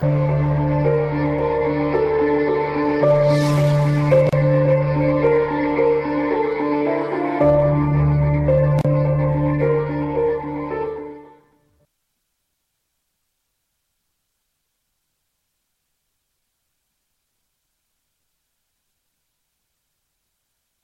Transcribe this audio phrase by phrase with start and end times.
[0.00, 0.69] Thank you.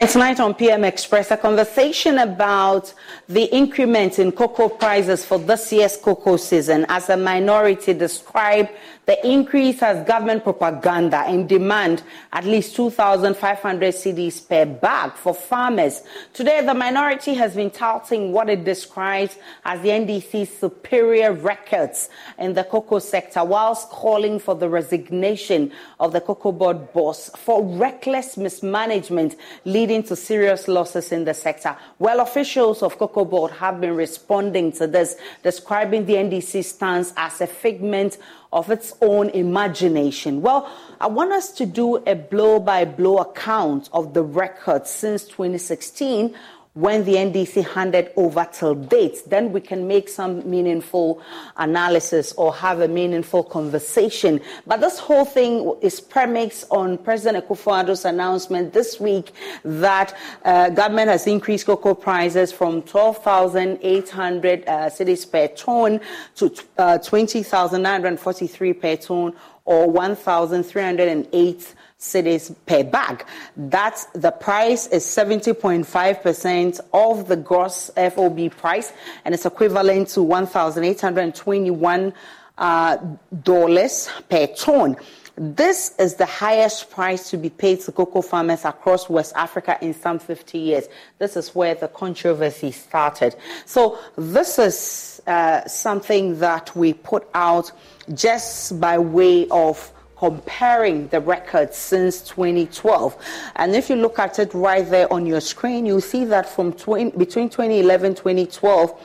[0.09, 2.95] Tonight on PM Express, a conversation about
[3.29, 8.69] the increment in cocoa prices for this year's cocoa season as a minority describe
[9.07, 16.03] the increase as government propaganda and demand at least 2,500 cedis per bag for farmers.
[16.35, 22.55] Today, the minority has been touting what it describes as the NDC's superior records in
[22.55, 28.37] the cocoa sector, whilst calling for the resignation of the cocoa board boss for reckless
[28.37, 31.77] mismanagement leading to serious losses in the sector.
[31.99, 37.41] Well, officials of cocoa board have been responding to this, describing the NDC stance as
[37.41, 38.19] a figment
[38.53, 40.41] of its own imagination.
[40.41, 45.25] Well, I want us to do a blow by blow account of the record since
[45.25, 46.35] 2016
[46.77, 51.23] when the NDC handed over till date, then we can make some meaningful
[51.57, 54.43] analysis or have a meaningful conversation.
[54.67, 59.33] But this whole thing is premised on President Akufo-Addo's announcement this week
[59.65, 65.99] that uh, government has increased cocoa prices from 12,800 uh, cedis per ton
[66.35, 69.35] to uh, 20,943 per ton
[69.67, 73.25] or 1,308 cedis per bag.
[73.57, 78.93] That's the price is 70.5% of the gross FOB price,
[79.25, 82.13] and it's equivalent to 1,821
[82.59, 82.97] uh,
[83.43, 84.97] dollars per ton.
[85.39, 89.93] This is the highest price to be paid to cocoa farmers across West Africa in
[89.93, 90.89] some 50 years.
[91.19, 93.37] This is where the controversy started.
[93.67, 97.71] So, this is uh, something that we put out
[98.15, 103.17] just by way of comparing the records since 2012.
[103.57, 106.73] And if you look at it right there on your screen, you see that from
[106.73, 109.01] 20, between 2011 2012,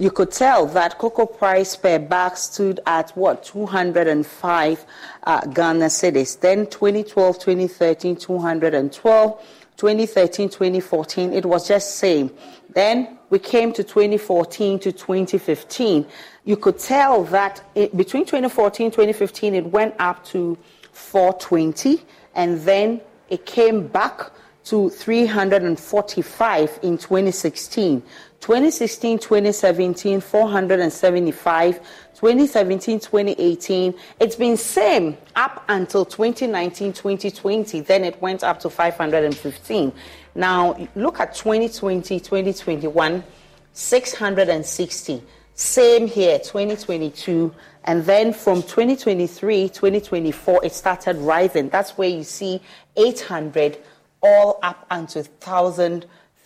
[0.00, 4.86] you could tell that cocoa price per bag stood at what 205
[5.24, 6.40] uh, Ghana cedis.
[6.40, 9.46] Then 2012, 2013, 212.
[9.76, 12.30] 2013, 2014, it was just same.
[12.74, 16.06] Then we came to 2014 to 2015
[16.44, 20.58] you could tell that it, between 2014 2015 it went up to
[20.92, 22.02] 420
[22.34, 24.32] and then it came back
[24.64, 28.02] to 345 in 2016
[28.40, 31.80] 2016 2017 475
[32.14, 39.92] 2017 2018 it's been same up until 2019 2020 then it went up to 515
[40.34, 43.24] now look at 2020 2021
[43.72, 45.22] 660
[45.60, 47.54] same here, 2022.
[47.84, 51.68] And then from 2023, 2024, it started rising.
[51.68, 52.62] That's where you see
[52.96, 53.76] 800
[54.22, 55.24] all up until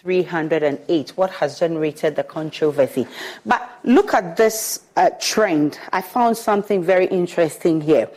[0.04, 1.10] 1,308.
[1.16, 3.06] What has generated the controversy?
[3.47, 5.78] But look at this uh, trend.
[5.92, 8.10] I found something very interesting here.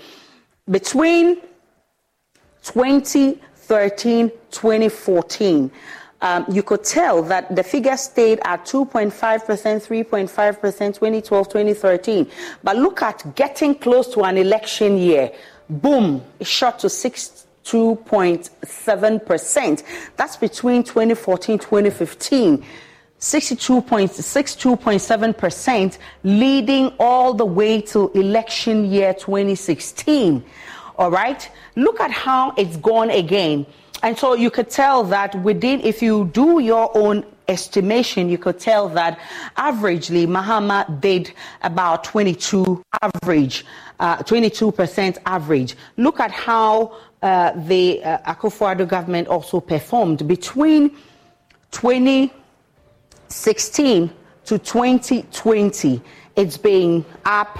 [0.70, 1.38] Between
[2.64, 5.72] 2013, 2014,
[6.20, 9.14] um, you could tell that the figure stayed at 2.5%,
[9.46, 12.30] 3.5%, 2012, 2013.
[12.64, 15.32] But look at getting close to an election year.
[15.70, 16.90] Boom, it shot to
[17.68, 19.84] 62.7%.
[20.16, 22.66] That's between 2014, 2015.
[23.20, 30.46] 62.62.7%, leading all the way to election year 2016.
[31.00, 31.50] All right?
[31.76, 33.66] Look at how it's gone again.
[34.04, 38.60] And so you could tell that within, if you do your own estimation, you could
[38.60, 39.20] tell that
[39.58, 41.34] averagely Mahama did
[41.64, 43.66] about 22 average,
[44.00, 45.76] uh, 22% average.
[45.98, 50.96] Look at how uh, the uh, Akufo-Addo government also performed between
[51.72, 54.10] 2016
[54.46, 56.02] to 2020.
[56.36, 57.60] It's been up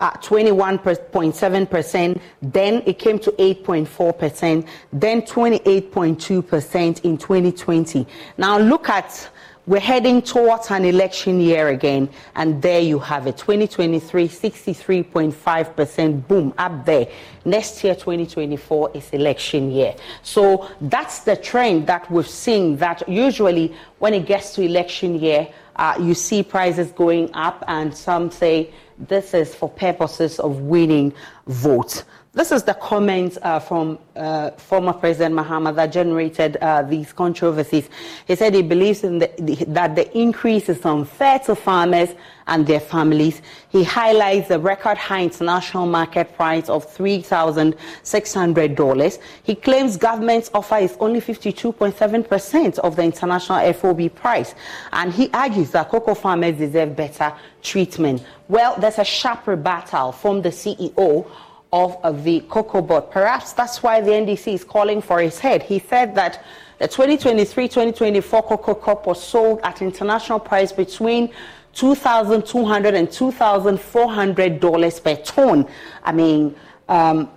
[0.00, 8.06] at 21.7%, then it came to 8.4%, then 28.2% in 2020.
[8.38, 9.28] Now look at
[9.70, 16.52] we're heading towards an election year again, and there you have it 2023, 63.5%, boom,
[16.58, 17.06] up there.
[17.44, 19.94] Next year, 2024, is election year.
[20.24, 25.46] So that's the trend that we've seen that usually when it gets to election year,
[25.76, 31.12] uh, you see prices going up, and some say this is for purposes of winning
[31.46, 32.02] votes.
[32.32, 37.88] This is the comment uh, from uh, former President Mahama that generated uh, these controversies.
[38.24, 42.10] He said he believes the, the, that the increase is unfair to farmers
[42.46, 43.42] and their families.
[43.70, 49.18] He highlights the record high international market price of $3,600.
[49.42, 54.54] He claims government's offer is only 52.7% of the international FOB price.
[54.92, 58.24] And he argues that cocoa farmers deserve better treatment.
[58.46, 61.28] Well, there's a sharp rebuttal from the CEO
[61.72, 63.10] of the cocoa board.
[63.10, 65.62] Perhaps that's why the NDC is calling for his head.
[65.62, 66.42] He said that
[66.78, 71.30] the 2023-2024 cocoa crop was sold at international price between
[71.74, 75.68] $2,200 and $2,400 per ton.
[76.02, 76.56] I mean,
[76.88, 77.30] um,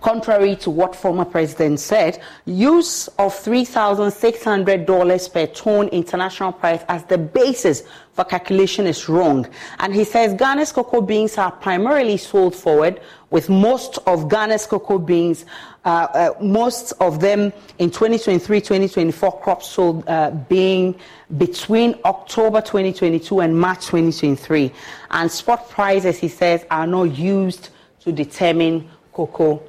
[0.00, 7.18] contrary to what former president said, use of $3,600 per ton international price as the
[7.18, 9.46] basis for calculation is wrong.
[9.78, 13.00] And he says Ghana's cocoa beans are primarily sold forward,
[13.30, 15.44] with most of Ghana's cocoa beans,
[15.84, 20.94] uh, uh, most of them in 2023-2024 crops sold uh, being
[21.36, 24.72] between October 2022 and March 2023.
[25.10, 27.70] And spot prices, he says, are not used
[28.00, 29.62] to determine cocoa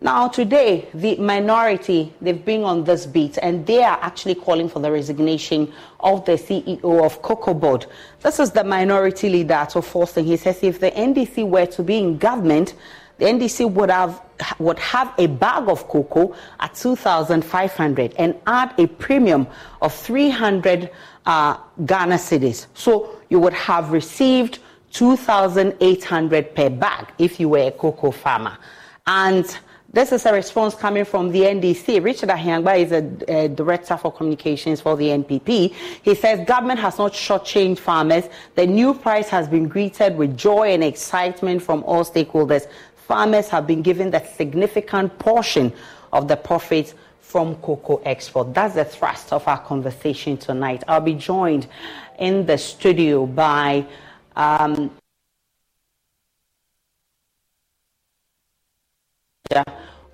[0.00, 4.78] Now, today, the minority, they've been on this beat and they are actually calling for
[4.78, 7.86] the resignation of the CEO of Cocoa Board.
[8.20, 10.24] This is the minority leader, Ato Forson.
[10.24, 12.74] He says if the NDC were to be in government,
[13.18, 14.20] the NDC would have
[14.58, 19.46] would have a bag of cocoa at 2,500 and add a premium
[19.80, 20.90] of 300
[21.24, 21.56] uh,
[21.86, 22.66] Ghana cedis.
[22.74, 24.58] So you would have received
[24.92, 28.58] 2,800 per bag if you were a cocoa farmer.
[29.06, 29.58] And
[29.92, 32.02] this is a response coming from the NDC.
[32.02, 35.72] Richard Ahiagbah is a, a, director for communications for the NPP.
[36.02, 38.24] He says government has not shortchanged farmers.
[38.54, 42.66] The new price has been greeted with joy and excitement from all stakeholders.
[42.96, 45.72] Farmers have been given the significant portion
[46.12, 48.54] of the profits from cocoa export.
[48.54, 50.82] That's the thrust of our conversation tonight.
[50.88, 51.66] I'll be joined
[52.18, 53.86] in the studio by
[54.34, 54.90] um,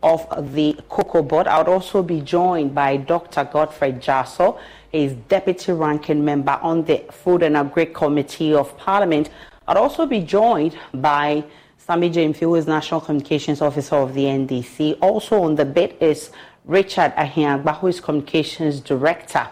[0.02, 1.46] of the Cocoa Board.
[1.46, 3.44] I would also be joined by Dr.
[3.44, 4.58] Godfrey Jasaw,
[4.92, 9.31] is Deputy Ranking Member on the Food and Agri Committee of Parliament.
[9.69, 11.44] I'd also be joined by
[11.76, 14.98] Sammy Gyamfi, who is National Communications Officer of the NDC.
[15.00, 16.31] Also on the bit is
[16.64, 19.48] Richard Ahiagbah, who is Communications Director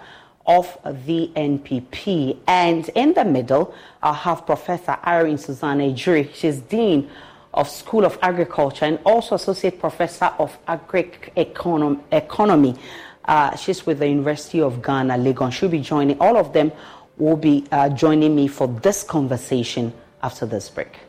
[0.47, 2.39] of the NPP.
[2.47, 6.35] And in the middle, I'll have Professor Irene Susanna Egyir.
[6.35, 7.11] She's Dean
[7.55, 12.77] of School of Agriculture and also Associate Professor of Agric Econom- Economy.
[13.25, 15.53] Uh, she's with the University of Ghana, Legon.
[15.53, 16.73] She'll be joining, all of them
[17.17, 19.93] will be uh, joining me for this conversation
[20.23, 21.08] after this break.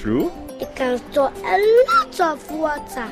[0.00, 0.32] True.
[0.60, 1.56] It can store a
[1.88, 3.08] lot of water.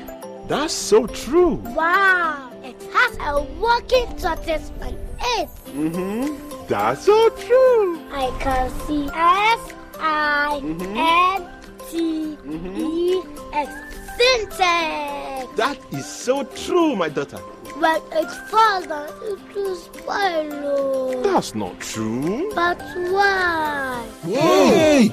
[0.48, 1.56] That's so true.
[1.76, 2.50] Wow.
[2.64, 4.94] It has a working tortoise on
[5.36, 5.48] it.
[5.66, 6.66] Mm-hmm.
[6.66, 8.00] That's so true.
[8.12, 11.46] I can see S I N
[11.90, 13.70] T E X.
[14.18, 15.46] Syntax.
[15.56, 17.38] That is so true, my daughter.
[17.78, 21.22] But it falls down, it will spoil.
[21.22, 22.50] That's not true.
[22.52, 22.80] But
[23.12, 24.04] why?
[24.24, 25.12] Hey!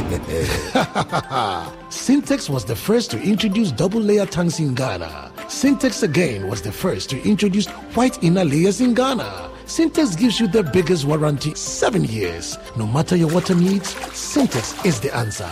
[1.90, 5.32] Sintex was the first to introduce double layer tanks in Ghana.
[5.48, 7.66] Sintex again was the first to introduce
[7.96, 9.50] white inner layers in Ghana.
[9.66, 12.56] Sintex gives you the biggest warranty, seven years.
[12.78, 15.50] No matter your water needs, Sintex is the answer.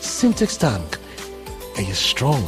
[0.00, 0.98] Sintex tank.
[1.76, 2.42] Are you strong?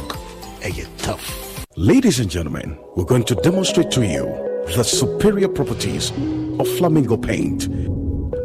[0.63, 1.63] Are you tough?
[1.75, 4.25] Ladies and gentlemen, we're going to demonstrate to you
[4.75, 6.09] the superior properties
[6.59, 7.67] of flamingo paint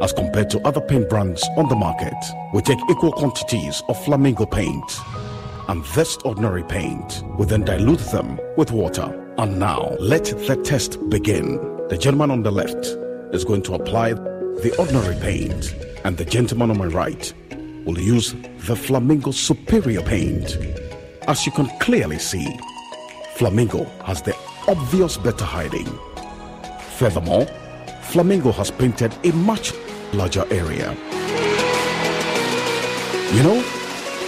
[0.00, 2.14] as compared to other paint brands on the market.
[2.52, 5.00] We take equal quantities of flamingo paint
[5.69, 7.23] and this ordinary paint.
[7.38, 9.16] We then dilute them with water.
[9.38, 11.57] And now, let the test begin.
[11.88, 12.87] The gentleman on the left
[13.33, 17.33] is going to apply the ordinary paint, and the gentleman on my right
[17.87, 18.35] will use
[18.66, 20.59] the Flamingo Superior paint.
[21.28, 22.59] As you can clearly see,
[23.37, 25.88] Flamingo has the obvious better hiding.
[26.99, 27.47] Furthermore,
[28.02, 29.73] Flamingo has painted a much
[30.12, 30.95] larger area.
[33.33, 33.61] You know,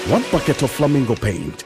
[0.08, 1.64] one bucket of Flamingo paint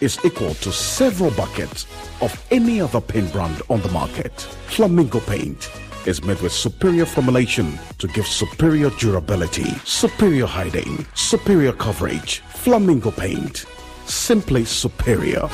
[0.00, 1.86] is equal to several buckets
[2.20, 4.32] of any other paint brand on the market.
[4.68, 5.70] Flamingo paint
[6.06, 12.40] is made with superior formulation to give superior durability, superior hiding, superior coverage.
[12.54, 13.66] Flamingo paint,
[14.06, 15.48] simply superior.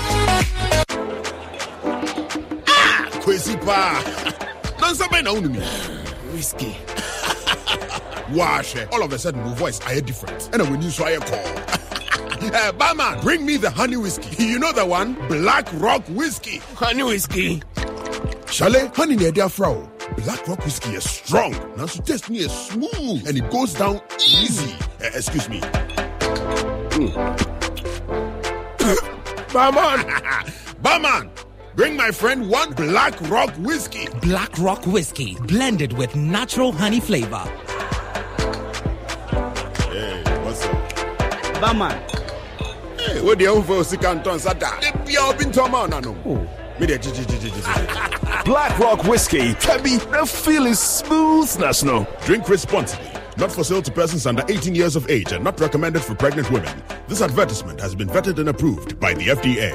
[2.69, 4.03] Ah, Kwesi pa.
[4.85, 5.59] Nansa bɛn na wo me.
[6.33, 6.77] Whiskey.
[8.31, 8.77] Wash.
[8.93, 10.51] All of a sudden, my voice I hear different.
[10.53, 12.55] And when you saw I call.
[12.55, 14.45] Uh, barman, bring me the honey whiskey.
[14.55, 15.15] You know the one?
[15.29, 16.59] Black Rock Whiskey.
[16.75, 17.63] Honey whiskey.
[18.51, 19.91] Shale, honey near their fro.
[20.19, 21.53] Black Rock Whiskey is strong.
[21.77, 24.75] Now, so taste me is smooth and it goes down easy.
[25.03, 25.61] Uh, excuse me.
[29.53, 30.07] Barman.
[30.83, 31.31] barman,
[31.75, 34.07] bring my friend one Black Rock Whiskey.
[34.23, 37.43] Black Rock Whiskey, blended with natural honey flavor.
[41.55, 41.61] Up?
[41.61, 41.93] Barman.
[42.99, 44.79] Hey, what the hell for Sikanton Sada?
[44.81, 46.17] The Pia Bintoma Nano.
[46.25, 46.49] Oh.
[46.81, 46.99] Me de
[48.45, 52.05] Black Rock Whiskey, Kebi, the feel is smooth, national.
[52.25, 53.09] Drink responsibly.
[53.37, 56.51] Not for sale to persons under 18 years of age and not recommended for pregnant
[56.51, 56.83] women.
[57.07, 59.71] This advertisement has been vetted and approved by the FDA.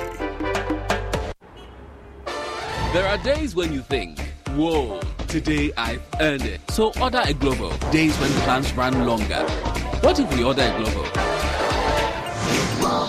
[2.91, 4.19] There are days when you think,
[4.55, 6.59] whoa, today I've earned it.
[6.71, 7.69] So order a Glovo.
[7.91, 9.43] Days when plans run longer.
[10.01, 11.38] What if we order a Glovo?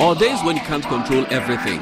[0.01, 1.81] Or days when you can't control everything.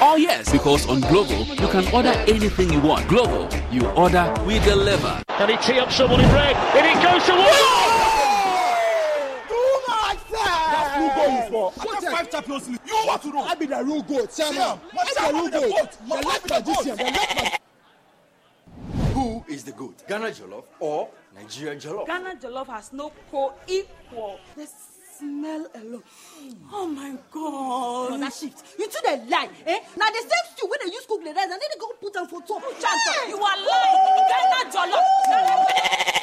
[0.00, 3.06] Oh yes, because on Glovo, you can order anything you want.
[3.08, 5.22] Glovo, you order, we deliver.
[5.28, 6.56] Can he tee up someone in red?
[6.56, 7.34] And it goes to
[11.76, 12.80] What five champions league?
[12.86, 13.42] You want to know?
[13.42, 14.34] I be the real goat.
[14.34, 14.78] Chairman.
[14.92, 15.98] What's the real goat?
[16.08, 16.96] The left magician.
[16.96, 17.58] The left magician.
[19.12, 20.02] Who is the goat?
[20.08, 22.06] Ghana Jollof or Nigerian Jollof?
[22.06, 24.40] Ghana Jollof has no co-equal.
[24.56, 24.66] The
[25.18, 26.02] smell alone.
[26.72, 28.10] Oh my god.
[28.10, 28.62] No, that shift.
[28.78, 29.48] You two dey lie.
[29.66, 29.78] Eh?
[29.96, 32.16] Now the same stew wey dey use cook the rice and then they go put
[32.16, 32.62] am for top.
[32.82, 34.02] Chanta, you are lying.
[34.28, 36.14] Ghana Jollof.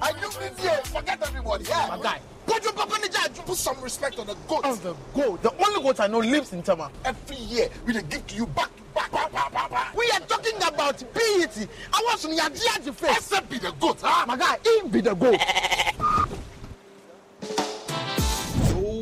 [0.00, 0.88] I do this.
[0.88, 1.64] Forget everybody.
[1.64, 1.86] Yeah.
[1.88, 2.20] My guy.
[2.46, 3.34] Put your back on the judge.
[3.44, 4.64] Put some respect on the goat.
[4.64, 5.42] On the goat.
[5.42, 6.90] The only goat I know lives in Tama.
[7.04, 9.96] Every year, we give to you back to back, back, back, back, back.
[9.96, 11.68] We are talking about BET.
[11.92, 13.16] I want some Yadiaji face.
[13.18, 14.26] Except be the goat, huh?
[14.26, 15.40] My guy, him be the goat.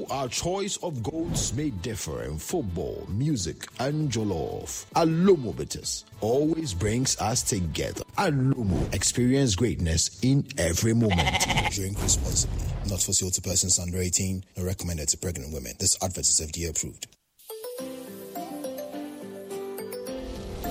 [0.09, 6.75] Though our choice of goats may differ in football, music, and jollof, Alomo Bitters always
[6.75, 8.03] brings us together.
[8.19, 11.47] Alomo, experience greatness in every moment.
[11.71, 12.67] Drink responsibly.
[12.89, 15.73] Not for sale to persons under 18, nor recommended to pregnant women.
[15.79, 17.07] This advert is FDA approved.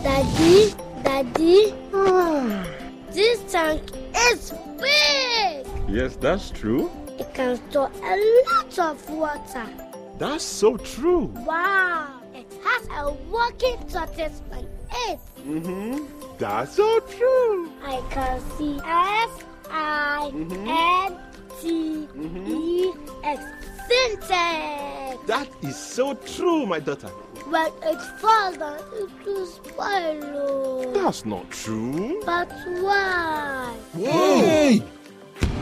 [0.04, 0.74] Daddy,
[1.04, 2.68] Daddy, ah.
[3.12, 3.82] this tank
[4.15, 5.65] is big.
[5.89, 6.92] Yes, that's true.
[7.17, 8.15] It can store a
[8.50, 9.65] lot of water.
[10.17, 11.25] That's so true.
[11.45, 14.67] Wow, it has a working tortoise on
[15.07, 15.19] it.
[15.48, 16.05] Mm-hmm.
[16.38, 17.72] That's so true.
[17.84, 21.17] I can see S I N
[21.62, 22.93] T E
[23.24, 23.43] X
[23.88, 25.17] syntax.
[25.27, 27.10] That is so true, my daughter.
[27.48, 30.91] When it falls down, it will spoil.
[30.93, 32.22] That's not true.
[32.25, 33.75] But why?
[33.93, 34.84] Hey!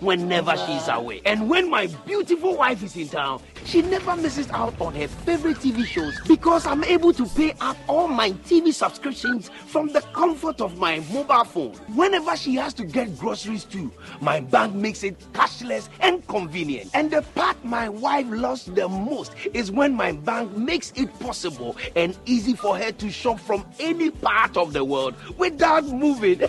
[0.00, 1.20] whenever she's away.
[1.24, 5.58] And when my beautiful wife is in town, she never misses out on her favorite
[5.58, 10.60] TV shows because I'm able to pay up all my TV subscriptions from the comfort
[10.60, 11.72] of my mobile phone.
[11.94, 16.90] Whenever she has to get groceries too, my bank makes it cashless and convenient.
[16.94, 21.76] And the part my wife loves the most is when my bank makes it possible
[21.96, 26.40] and easy for her to shop from any part of the world without moving.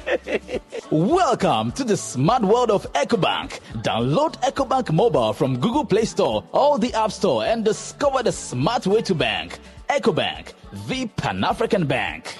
[0.92, 3.39] Welcome to the smart world of EcoBank.
[3.48, 8.86] Download EcoBank mobile from Google Play Store or the App Store and discover the smart
[8.88, 9.60] way to bank.
[9.90, 10.54] EcoBank,
[10.88, 12.38] the Pan African Bank.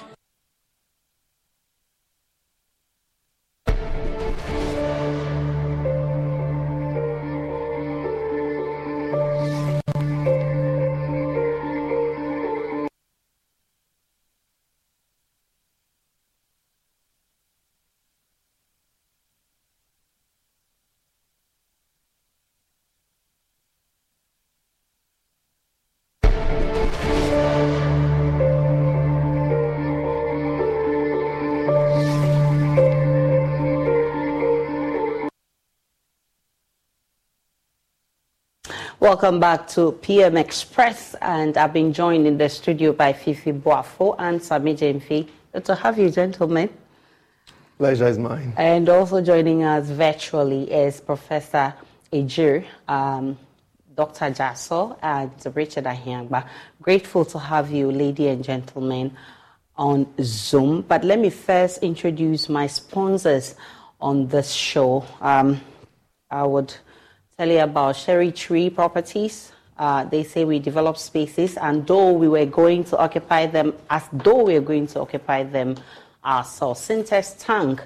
[39.10, 44.14] Welcome back to PM Express, and I've been joined in the studio by Fifi Boafo
[44.16, 45.28] and Sammy Gyamfi.
[45.52, 46.70] Good to have you, gentlemen.
[47.76, 48.54] Pleasure is mine.
[48.56, 51.74] And also joining us virtually is Professor
[52.12, 53.36] Egyir, um,
[53.96, 54.30] Dr.
[54.30, 56.46] Jasaw, and Richard Ahiagbah.
[56.80, 59.16] Grateful to have you, ladies and gentlemen,
[59.74, 60.82] on Zoom.
[60.82, 63.56] But let me first introduce my sponsors
[64.00, 65.04] on this show.
[65.20, 65.60] Um,
[66.30, 66.72] I would
[67.40, 69.52] tell you about Cherry Tree Properties.
[69.78, 74.02] Uh, they say we develop spaces, and though we were going to occupy them, as
[74.12, 75.74] though we are going to occupy them
[76.22, 76.86] ourselves.
[76.86, 77.82] Sintex Tank,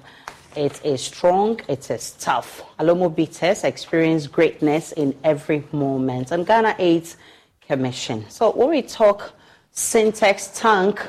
[0.57, 2.63] it is strong, it is tough.
[2.79, 6.31] Alomo Bitters experience greatness in every moment.
[6.31, 7.15] And Ghana AIDS
[7.65, 8.25] Commission.
[8.29, 9.31] So when we talk
[9.73, 11.01] Sintex Tank,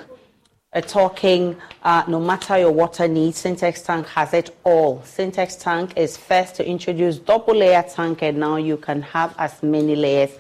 [0.76, 4.98] uh, talking uh, no matter your water needs, Sintex Tank has it all.
[5.00, 9.62] Sintex Tank is first to introduce double layer tank, and now you can have as
[9.62, 10.30] many layers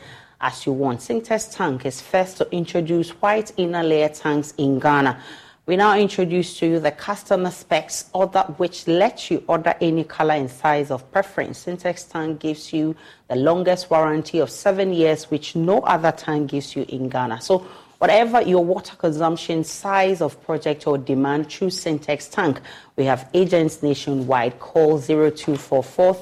[0.40, 1.00] as you want.
[1.00, 5.18] Sintex Tank is first to introduce white inner layer tanks in Ghana.
[5.64, 10.34] We now introduce to you the customer specs order, which lets you order any color
[10.34, 11.64] and size of preference.
[11.64, 12.94] Sintex Tank gives you
[13.28, 17.40] the longest warranty of seven years, which no other tank gives you in Ghana.
[17.40, 17.66] So
[17.98, 22.60] Whatever your water consumption, size of project or demand, choose Sintex Tank.
[22.96, 24.58] We have agents nationwide.
[24.58, 26.14] Call 0244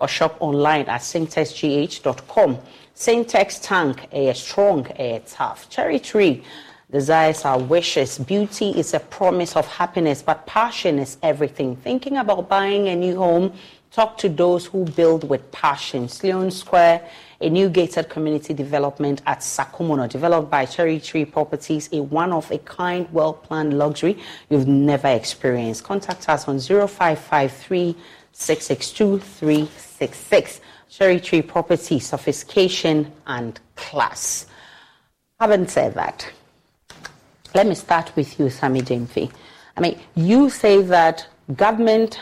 [0.00, 2.58] or shop online at sintexgh.com.
[2.94, 5.68] Sintex Tank, air strong, air tough.
[5.68, 6.42] Cherry Tree,
[6.90, 8.18] desires are wishes.
[8.18, 11.76] Beauty is a promise of happiness, but passion is everything.
[11.76, 13.52] Thinking about buying a new home,
[13.90, 16.08] talk to those who build with passion.
[16.08, 17.06] Sloan Square
[17.40, 22.50] a new gated community development at Sakumono, developed by Cherry Tree Properties, a one of
[22.50, 24.18] a kind, well planned luxury
[24.48, 25.84] you've never experienced.
[25.84, 27.96] Contact us on 0553
[28.32, 30.60] 662 366.
[30.88, 34.46] Cherry Tree Property, sophistication and class.
[35.38, 36.30] Haven't said that,
[37.54, 39.30] let me start with you, Sammy Gyamfi.
[39.76, 42.20] I mean, you say that government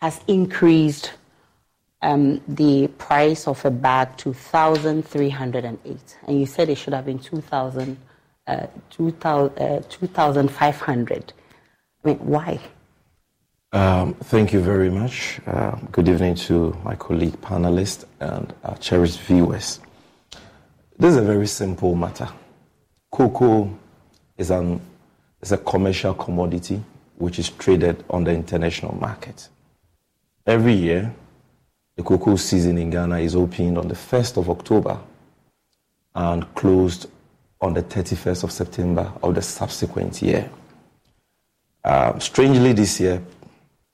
[0.00, 1.12] has increased
[2.02, 6.16] um, the price of a bag to 1,308.
[6.26, 7.96] And you said it should have been 2,000,
[8.46, 11.32] uh, 2,500.
[12.04, 12.60] I mean, why?
[13.72, 15.40] Um, thank you very much.
[15.46, 19.80] Uh, good evening to my colleague panelists and our cherished viewers.
[20.98, 22.28] This is a very simple matter.
[23.10, 23.70] Cocoa
[24.38, 24.80] is, an,
[25.42, 26.82] is a commercial commodity
[27.16, 29.48] which is traded on the international market.
[30.46, 31.14] Every year,
[31.98, 35.00] the cocoa season in Ghana is opened on the 1st of October
[36.14, 37.10] and closed
[37.60, 40.48] on the 31st of September of the subsequent year.
[41.84, 43.20] Um, strangely, this year,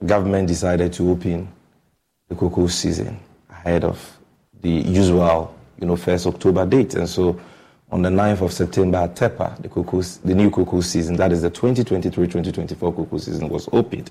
[0.00, 1.48] the government decided to open
[2.28, 4.18] the cocoa season ahead of
[4.60, 6.96] the usual, you know, 1st October date.
[6.96, 7.40] And so
[7.90, 11.40] on the 9th of September at Tepa, the, cocoa, the new cocoa season, that is
[11.40, 14.10] the 2023-2024 cocoa season, was opened.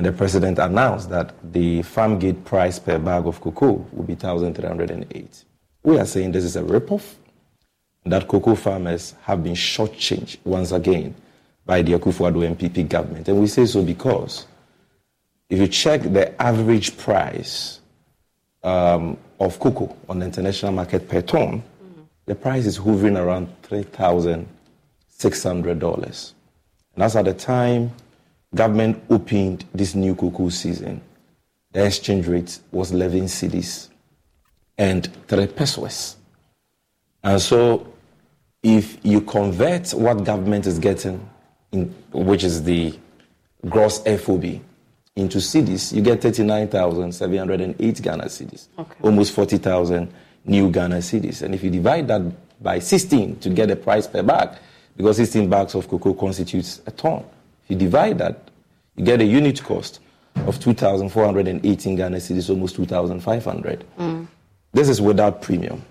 [0.00, 4.14] And the president announced that the farm gate price per bag of cocoa will be
[4.14, 5.44] 1,308.
[5.82, 7.16] We are saying this is a ripoff,
[8.06, 11.14] that cocoa farmers have been shortchanged once again
[11.66, 13.28] by the Akufo-Addo NPP government.
[13.28, 14.46] And we say so because
[15.50, 17.80] if you check the average price
[18.62, 22.00] um, of cocoa on the international market per ton, mm-hmm.
[22.24, 24.48] the price is hovering around 3,000
[25.18, 26.32] $600.
[26.94, 27.92] And that's at the time
[28.54, 31.00] government opened this new cocoa season.
[31.72, 33.88] The exchange rate was 11 cedis
[34.76, 36.16] and 3 pesos.
[37.22, 37.86] And so
[38.62, 41.28] if you convert what government is getting,
[41.72, 42.98] in, which is the
[43.68, 44.60] gross FOB,
[45.16, 48.94] into cedis, you get 39,708 Ghana cedis, Okay.
[49.02, 50.12] almost 40,000
[50.44, 51.42] new Ghana cedis.
[51.42, 52.22] And if you divide that
[52.62, 54.50] by 16 to get a price per bag,
[54.96, 57.24] because 16 bags of cocoa constitutes a ton,
[57.70, 58.50] you divide that,
[58.96, 60.00] you get a unit cost
[60.46, 63.84] of 2,418 Ghana cedis, almost 2,500.
[63.98, 64.26] Mm.
[64.72, 65.82] This is without premium.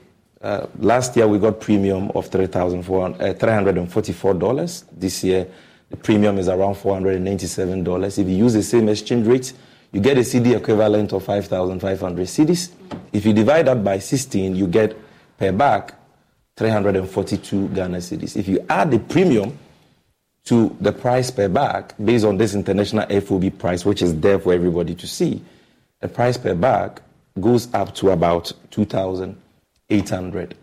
[0.42, 4.84] Uh, last year we got premium of 3,400 uh, $344.
[4.92, 5.48] This year
[5.90, 8.18] the premium is around $497.
[8.18, 9.54] If you use the same exchange rate,
[9.92, 12.72] you get a cedi equivalent of 5,500 cedis.
[13.12, 14.96] If you divide that by 16, you get
[15.38, 15.94] per bag
[16.56, 18.38] 342 Ghana cedis.
[18.38, 19.58] If you add the premium
[20.50, 24.52] to the price per bag based on this international FOB price, which is there for
[24.52, 25.44] everybody to see,
[26.02, 27.00] the price per bag
[27.40, 30.56] goes up to about 2,800.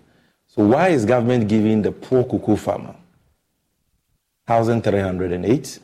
[0.48, 2.96] So why is government giving the poor cocoa farmer
[4.46, 5.78] 1,308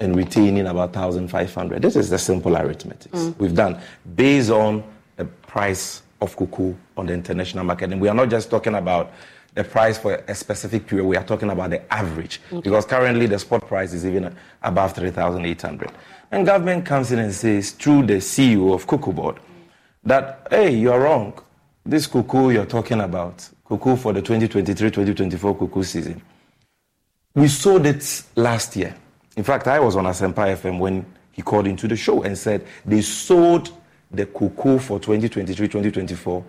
[0.00, 1.82] and retaining about 1,500?
[1.82, 3.38] This is the simple arithmetic Mm.
[3.38, 3.78] we've done
[4.16, 4.82] based on
[5.16, 7.92] the price of cocoa on the international market.
[7.92, 9.12] And we are not just talking about
[9.54, 12.40] the price for a specific period, we are talking about the average.
[12.50, 12.62] Okay.
[12.62, 15.90] Because currently the spot price is even above 3,800.
[16.30, 19.40] And government comes in and says, through the CEO of Cocoa Board,
[20.04, 21.38] that, hey, you're wrong.
[21.84, 26.22] This cocoa you're talking about, cocoa for the 2023-2024 cocoa season,
[27.34, 28.94] we sold it last year.
[29.36, 32.66] In fact, I was on Asempa FM when he called into the show and said
[32.84, 33.70] they sold
[34.10, 36.44] the cocoa for 2023-2024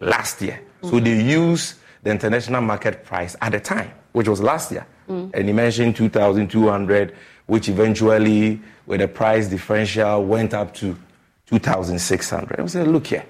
[0.00, 0.60] last year.
[0.82, 1.04] So mm.
[1.04, 4.86] they used the international market price at the time, which was last year.
[5.08, 5.34] Mm.
[5.34, 7.14] And he mentioned 2,200,
[7.46, 10.96] which eventually, with the price differential, went up to
[11.46, 12.60] 2,600.
[12.60, 13.24] I said, look here.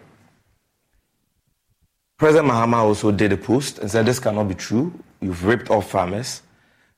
[2.18, 4.92] President Mahama also did a post and said, this cannot be true.
[5.22, 6.42] You've ripped off farmers.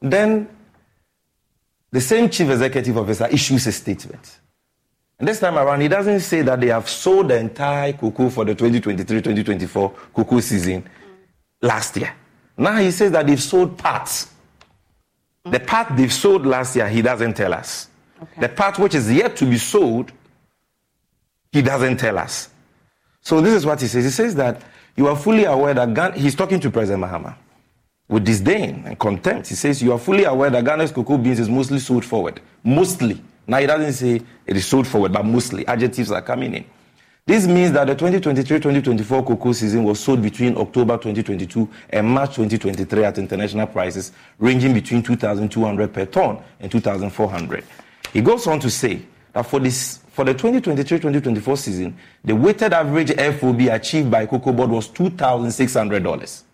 [0.01, 0.49] Then
[1.93, 4.41] the same chief executive officer issues a statement.
[5.21, 8.45] And this time around, he doesn't say that they have sold the entire cocoa for
[8.45, 10.89] the 2023-2024 cocoa season
[11.63, 12.15] last year.
[12.59, 14.31] Now he says that they've sold parts.
[15.45, 17.89] The part they've sold last year, he doesn't tell us.
[18.39, 20.13] The part which is yet to be sold,
[21.51, 22.51] he doesn't tell us.
[23.21, 24.05] So this is what he says.
[24.05, 24.63] He says that
[24.97, 27.35] you are fully aware that Ghana, he's talking to President Mahama
[28.09, 29.49] with disdain and contempt.
[29.49, 32.41] He says you are fully aware that Ghana's cocoa beans is mostly sold forward.
[32.63, 33.23] Mostly.
[33.47, 35.67] Now he doesn't say it is sold forward, but mostly.
[35.67, 36.65] Adjectives are coming in.
[37.25, 43.05] This means that the 2023-2024 cocoa season was sold between October 2022 and March 2023
[43.05, 47.65] at international prices ranging between 2,200 per ton and 2,400.
[48.13, 53.15] He goes on to say that for this for the 2023-2024 season, the weighted average
[53.15, 56.27] FOB achieved by Cocoa Board was $2,600.
[56.27, 56.45] So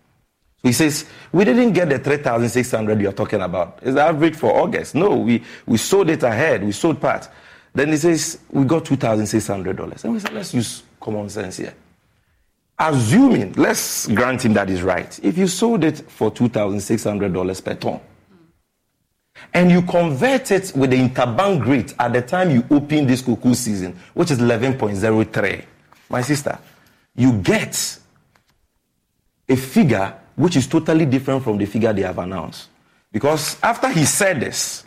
[0.62, 3.78] he says, we didn't get the 3,600 you're talking about.
[3.80, 4.94] It's the average for August.
[4.94, 6.62] No, we, we sold it ahead.
[6.62, 7.28] We sold part.
[7.78, 10.02] Then he says, we got $2,600.
[10.02, 11.74] And we said, let's use common sense here.
[12.76, 15.16] Assuming, let's grant him that is right.
[15.22, 18.00] If you sold it for $2,600 per ton,
[19.54, 23.52] and you convert it with the interbank rate at the time you open this cocoa
[23.52, 25.64] season, which is 11.03,
[26.10, 26.58] my sister,
[27.14, 28.00] you get
[29.48, 32.70] a figure which is totally different from the figure they have announced.
[33.12, 34.84] Because after he said this,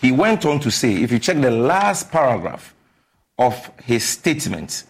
[0.00, 2.74] he went on to say, if you check the last paragraph
[3.36, 4.84] of his statement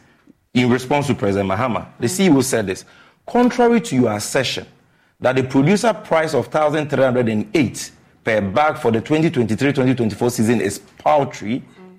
[0.52, 2.28] in response to President Mahama, the mm.
[2.28, 2.84] CEO said this
[3.26, 4.66] contrary to your assertion
[5.20, 7.90] that the producer price of 1,308
[8.24, 11.98] per bag for the 2023-2024 season is paltry, mm.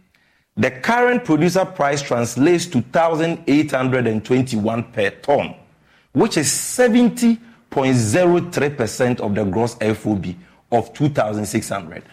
[0.55, 5.55] the current producer price translates to 1,821 per ton,
[6.11, 10.35] which is 70.03% of the gross FOB
[10.71, 12.03] of 2,600.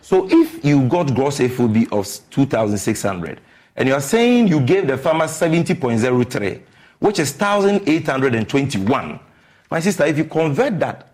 [0.00, 3.40] So if you got gross FOB of 2,600
[3.76, 6.60] and you're saying you gave the farmer 70.03,
[6.98, 9.20] which is 1,821,
[9.70, 11.08] my sister, if you convert that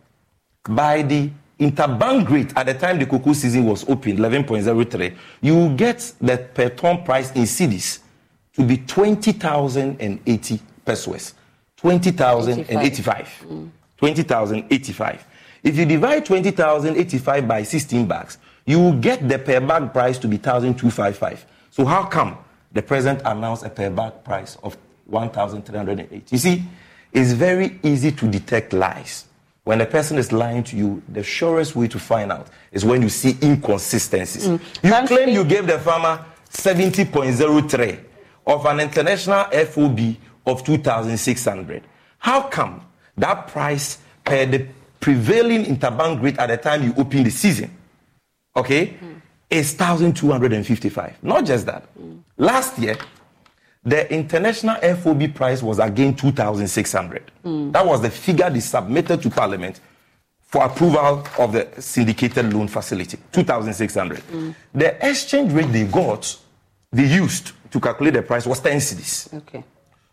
[0.65, 5.75] by the interbank rate at the time the cocoa season was open, 11.03, you will
[5.75, 8.01] get the per ton price in cedis
[8.55, 11.35] to be 20,080 pesos.
[11.77, 13.47] 20,085.
[13.97, 15.17] 20,085.
[15.17, 15.32] Mm.
[15.63, 20.29] If you divide 20,085 by 16 bags, you will get the per bag price to
[20.29, 21.47] be 1,255.
[21.71, 22.37] So how come
[22.73, 26.33] the president announced a per bag price of 1,308?
[26.33, 26.65] You see,
[27.13, 29.27] it's very easy to detect lies.
[29.65, 33.01] When a person is lying to you, the surest way to find out is when
[33.01, 34.49] you see inconsistencies.
[34.49, 34.61] Mm.
[34.83, 38.01] You claim you gave the farmer 70.03
[38.47, 41.85] of an international FOB of 2,600.
[42.19, 42.85] How come
[43.17, 44.67] that price per the
[45.03, 47.71] prevailing interbank rate at the time you open the season,
[48.57, 48.95] okay,
[49.51, 51.23] is 1,255?
[51.23, 51.85] Not just that.
[52.39, 52.97] Last year,
[53.85, 57.33] the international FOB price was again 2,600.
[57.45, 57.73] Mm.
[57.73, 59.81] That was the figure they submitted to Parliament
[60.41, 64.19] for approval of the syndicated loan facility 2,600.
[64.19, 64.55] Mm.
[64.73, 66.39] The exchange rate they got,
[66.93, 69.35] they used to calculate the price was 10 cedis.
[69.35, 69.65] Okay.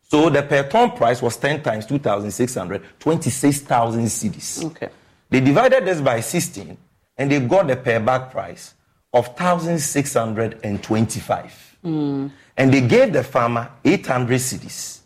[0.10, 4.66] So the per ton price was 10 times 2,600, 26,000 cedis.
[4.66, 4.90] Okay.
[5.30, 6.76] They divided this by 16
[7.18, 8.74] and they got the per bag price
[9.14, 11.78] of 1,625.
[11.86, 12.32] Mm.
[12.58, 15.02] And they gave the farmer 800 cedis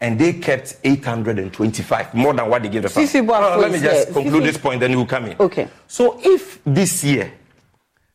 [0.00, 3.06] and they kept 825, more than what they gave the farmer.
[3.06, 5.36] Fifi Boafo No, let me just conclude this point, then you will come in.
[5.38, 5.68] Okay.
[5.86, 7.32] So if this year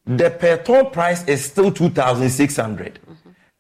[0.06, 3.00] the per ton price is still 2,600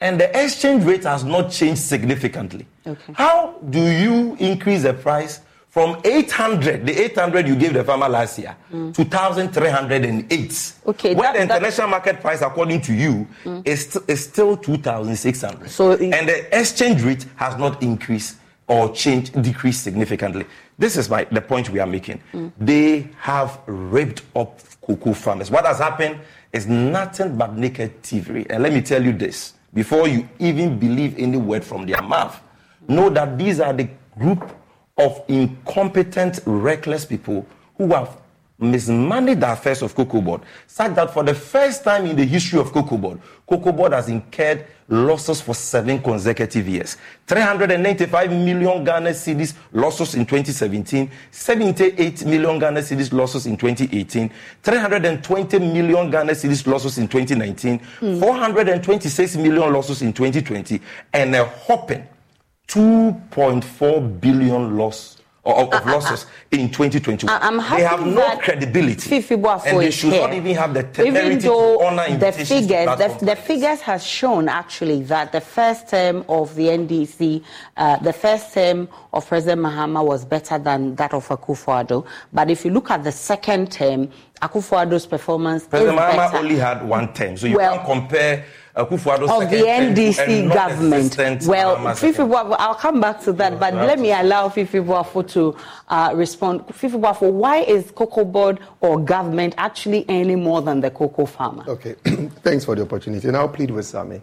[0.04, 3.14] and the exchange rate has not changed significantly, Okay.
[3.14, 5.40] how do you increase the price
[5.70, 8.94] from 800, the 800 you gave the farmer last year, Mm.
[8.94, 10.74] to 1,308?
[10.86, 13.26] Okay, When that- the that- international market price, according to you,
[13.66, 15.70] is, st- is still 2,600.
[15.70, 18.36] So and the exchange rate has not increased
[18.68, 20.46] or changed, decreased significantly.
[20.78, 22.20] This is my, the point we are making.
[22.34, 22.52] Mm.
[22.60, 25.50] They have ripped up cocoa farmers.
[25.50, 26.18] What has happened
[26.52, 28.46] is nothing but naked thievery.
[28.50, 32.40] And let me tell you this before you even believe any word from their mouth,
[32.88, 34.56] know that these are the group
[34.98, 37.46] of incompetent, reckless people
[37.78, 38.16] who have
[38.60, 42.60] mismanaged the affairs of Cocoa Board, such that for the first time in the history
[42.60, 46.98] of Cocoa Board, Cocoa Board has incurred losses for seven consecutive years.
[47.28, 55.60] 395 million Ghana cedis losses in 2017, 78 million Ghana cedis losses in 2018, 320
[55.60, 58.20] million Ghana cedis losses in 2019, hmm.
[58.20, 60.80] 426 million losses in 2020,
[61.14, 62.08] and a whopping
[62.68, 67.30] 2.4 billion loss of, of losses in 2021.
[67.30, 69.16] I- they have no credibility.
[69.18, 70.22] And they should here.
[70.22, 74.06] not even have the Even temerity though to honor the figures, the, the figures has
[74.06, 77.44] shown actually that the first term of the NDC,
[77.76, 82.06] uh, the first term of President Mahama was better than that of Akufo-Addo.
[82.32, 84.10] But if you look at the second term,
[84.42, 86.38] Akufo-Addo's performance President is Mahama better.
[86.38, 88.46] only had one term, so you Well, can't compare
[88.76, 91.46] Akufo-Addo's of the term to a NDC government.
[91.46, 95.56] Well, Fifi second I'll come back to that, but let me allow Fifi Boafo to
[95.90, 96.64] uh, respond.
[96.74, 101.64] Fifi Boafo, why is Cocoa Board or government actually earning more than the cocoa farmer?
[101.68, 101.94] Okay,
[102.42, 103.28] thanks for the opportunity.
[103.28, 104.22] And I'll plead with Sammy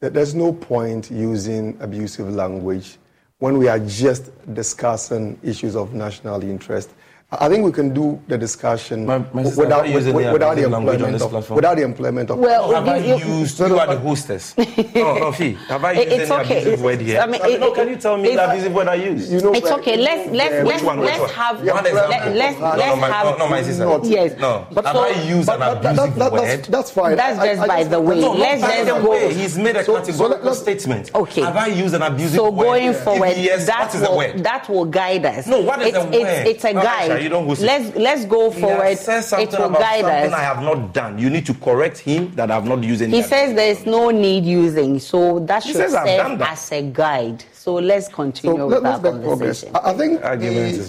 [0.00, 2.98] that there's no point using abusive language
[3.38, 6.90] when we are just discussing issues of national interest.
[7.40, 10.54] I think we can do the discussion my sister, without, have you used with- without
[10.54, 12.38] the abusive on employment this of without the employment of.
[12.38, 14.54] Well, have I you- you- used, you are the hostess.
[14.94, 16.60] no, no, Fee, have I used it's any okay.
[16.60, 17.20] abusive word here?
[17.20, 19.32] I mean, it- no, can you tell me it's- the abusive word I used?
[19.32, 19.96] You know, it's okay.
[19.96, 21.28] Let's let's Which let's one, let's one?
[21.30, 22.32] have One let, example.
[22.34, 23.98] let's No, no, let's my- have no, no, my sister.
[24.04, 24.32] yes.
[24.38, 24.66] No.
[24.70, 26.42] But Have so, I used an that- that- abusive that- word?
[26.42, 27.16] that's, that's fine.
[27.16, 28.16] That's just by the way.
[28.16, 29.28] Let's not by just go.
[29.30, 31.10] He's made a So- so categorical statement.
[31.14, 31.40] Okay.
[31.40, 32.46] Have I used an abusive word?
[32.46, 34.44] So going forward, yes, that what is the will word?
[34.44, 35.46] that will guide us.
[35.46, 36.46] No, what is it's, the word?
[36.46, 37.21] It's a No, guide.
[37.22, 37.66] Aisha, you don't host it.
[37.66, 38.84] let's let's go He forward.
[38.84, 40.38] has said something It will about guide something us.
[40.38, 41.18] I have not done.
[41.18, 43.16] You need to correct him that I have not used any.
[43.16, 46.38] He says there is no need using, so that He should says I've done serve
[46.40, 46.52] that.
[46.52, 47.44] as a guide.
[47.52, 49.64] So let's So continue let, with us our make progress.
[49.64, 49.76] conversation.
[49.76, 50.20] I I think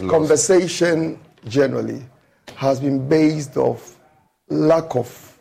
[0.02, 2.04] the conversation generally
[2.56, 3.96] has been based of
[4.50, 5.40] lack of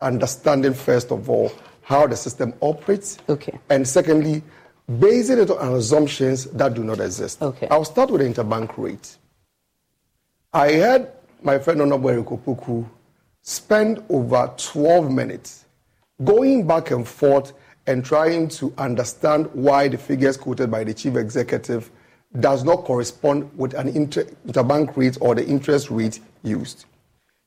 [0.00, 1.50] understanding, first of all,
[1.82, 3.18] how the system operates.
[3.28, 3.58] Okay.
[3.70, 4.42] And secondly,
[4.98, 7.40] basing it on assumptions that do not exist.
[7.42, 7.68] Okay.
[7.70, 9.16] I'll start with the interbank rate.
[10.54, 11.10] I heard
[11.42, 12.88] my friend Honorable Kopuku
[13.42, 15.64] spend over 12 minutes
[16.22, 17.52] going back and forth
[17.88, 21.90] and trying to understand why the figures quoted by the chief executive
[22.38, 26.84] does not correspond with an inter- interbank rate or the interest rate used.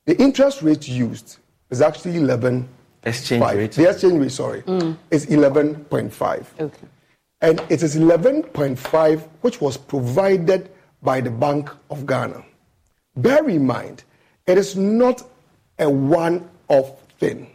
[0.06, 1.38] The interest rate used
[1.70, 2.68] is actually 11.
[3.04, 3.72] Exchange rate.
[3.72, 4.98] The exchange rate, sorry, mm.
[5.12, 6.46] is 11.5.
[6.60, 6.88] Okay.
[7.40, 10.70] And it is 11.5, which was provided
[11.02, 12.44] by the Bank of Ghana.
[13.18, 14.04] Bear in mind,
[14.46, 15.24] it is not
[15.80, 17.50] a one off thing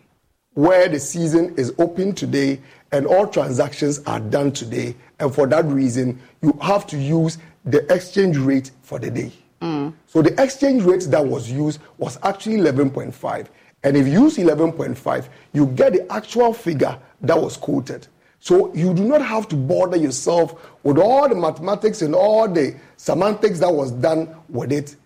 [0.55, 4.95] where the season is open today and all transactions are done today.
[5.19, 9.33] And for that reason, you have to use the exchange rate for the day.
[9.63, 9.95] Mm.
[10.07, 13.47] So the exchange rate that was used was actually 11.5.
[13.85, 18.09] And if you use 11.5, you get the actual figure that was quoted.
[18.41, 22.75] So you do not have to bother yourself with all the mathematics and all the
[22.97, 24.97] semantics that was done with it.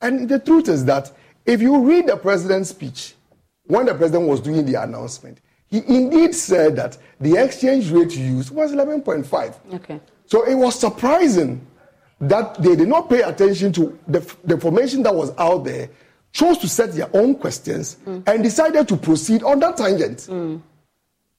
[0.00, 1.12] And the truth is that
[1.44, 3.14] if you read the president's speech,
[3.64, 8.50] when the president was doing the announcement, he indeed said that the exchange rate used
[8.50, 9.74] was 11.5.
[9.74, 10.00] Okay.
[10.26, 11.66] So it was surprising
[12.20, 15.90] that they did not pay attention to the, the information that was out there,
[16.32, 18.22] chose to set their own questions, mm.
[18.28, 20.18] and decided to proceed on that tangent.
[20.30, 20.60] Mm.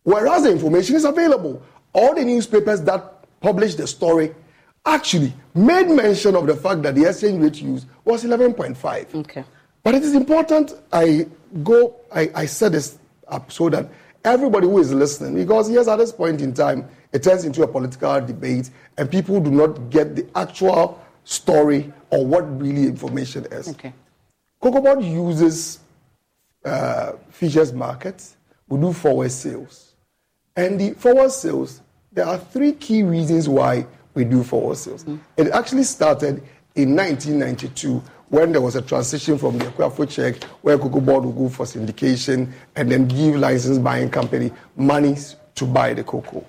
[0.04, 1.62] Whereas the information is available.
[1.94, 4.34] All the newspapers that published the story
[4.88, 9.16] actually made mention of the fact that the exchange rate used was 11.5.
[9.16, 9.44] Okay.
[9.84, 11.28] But it is important I
[11.64, 12.98] go, I, I set this
[13.28, 13.90] up so that
[14.24, 17.68] everybody who is listening, because yes, at this point in time, it turns into a
[17.68, 23.70] political debate and people do not get the actual story or what really information is.
[23.70, 23.94] Okay.
[24.62, 25.80] COCOBOD uses
[26.66, 28.38] uh, futures markets.
[28.68, 29.94] We do forward sales.
[30.56, 33.86] And the forward sales, there are three key reasons why
[34.18, 35.06] we do forward sales.
[35.38, 36.44] It actually started
[36.76, 41.36] in 1992 when there was a transition from the Akuafo check where Cocoa Board would
[41.38, 46.46] go for syndication and then give license buying company monies to buy the cocoa.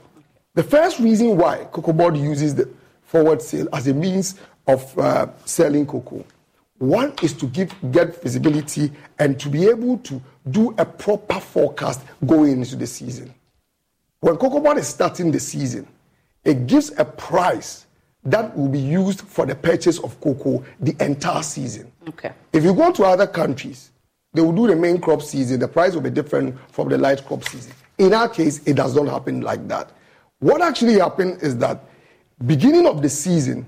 [0.55, 2.69] The first reason why Cocoa Board uses the
[3.03, 4.35] forward sale as a means
[4.67, 6.25] of uh, selling cocoa
[6.79, 12.01] one is to give get visibility and to be able to do a proper forecast
[12.25, 13.35] going into the season.
[14.21, 15.87] When Cocoa Board is starting the season,
[16.49, 17.87] it gives a price
[18.25, 21.93] that will be used for the purchase of cocoa the entire season.
[22.09, 22.33] Okay.
[22.53, 23.93] If you go to other countries,
[24.33, 27.25] they will do the main crop season, the price will be different from the light
[27.25, 27.73] crop season.
[27.99, 29.91] In our case, it does not happen like that.
[30.41, 31.85] What actually happened is that
[32.47, 33.67] beginning of the season,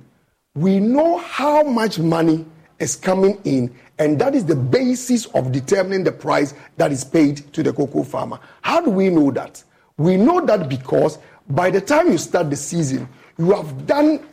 [0.54, 2.46] we know how much money
[2.78, 7.52] is coming in, and that is the basis of determining the price that is paid
[7.52, 8.38] to the cocoa farmer.
[8.62, 9.62] How do we know that?
[9.96, 11.18] We know that because
[11.50, 13.08] by the time you start the season,
[13.38, 14.26] you have done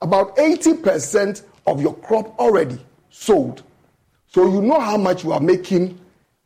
[0.00, 2.78] about 80% of your crop already
[3.10, 3.62] sold.
[4.28, 5.98] So you know how much you are making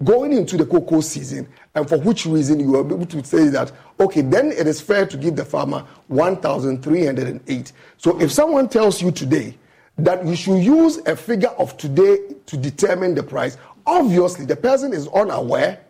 [0.05, 3.73] going into the cocoa season and for which reason you are able to say that,
[4.01, 7.73] okay, then it is fair to give the farmer 1,308.
[7.99, 9.57] So if someone tells you today
[9.99, 14.93] that you should use a figure of today to determine the price, obviously the person
[14.93, 15.81] is unaware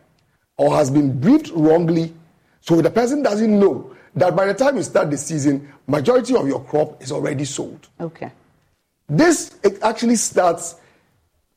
[0.56, 2.12] or has been briefed wrongly.
[2.62, 6.46] So the person doesn't know that by the time you start the season, majority of
[6.46, 7.88] your crop is already sold.
[8.00, 8.30] Okay.
[9.08, 10.76] This it actually starts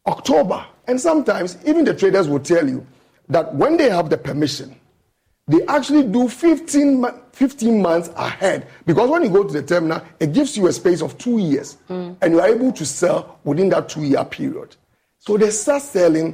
[0.08, 0.66] October.
[0.88, 2.86] And sometimes even the traders will tell you
[3.30, 4.76] that when they have the permission,
[5.48, 8.68] they actually do 15, 15 months ahead.
[8.88, 11.78] Because when you go to the terminal, it gives you a space of two years.
[11.88, 12.18] Mm.
[12.22, 14.76] And you are able to sell within that two year period.
[15.20, 16.34] So they start selling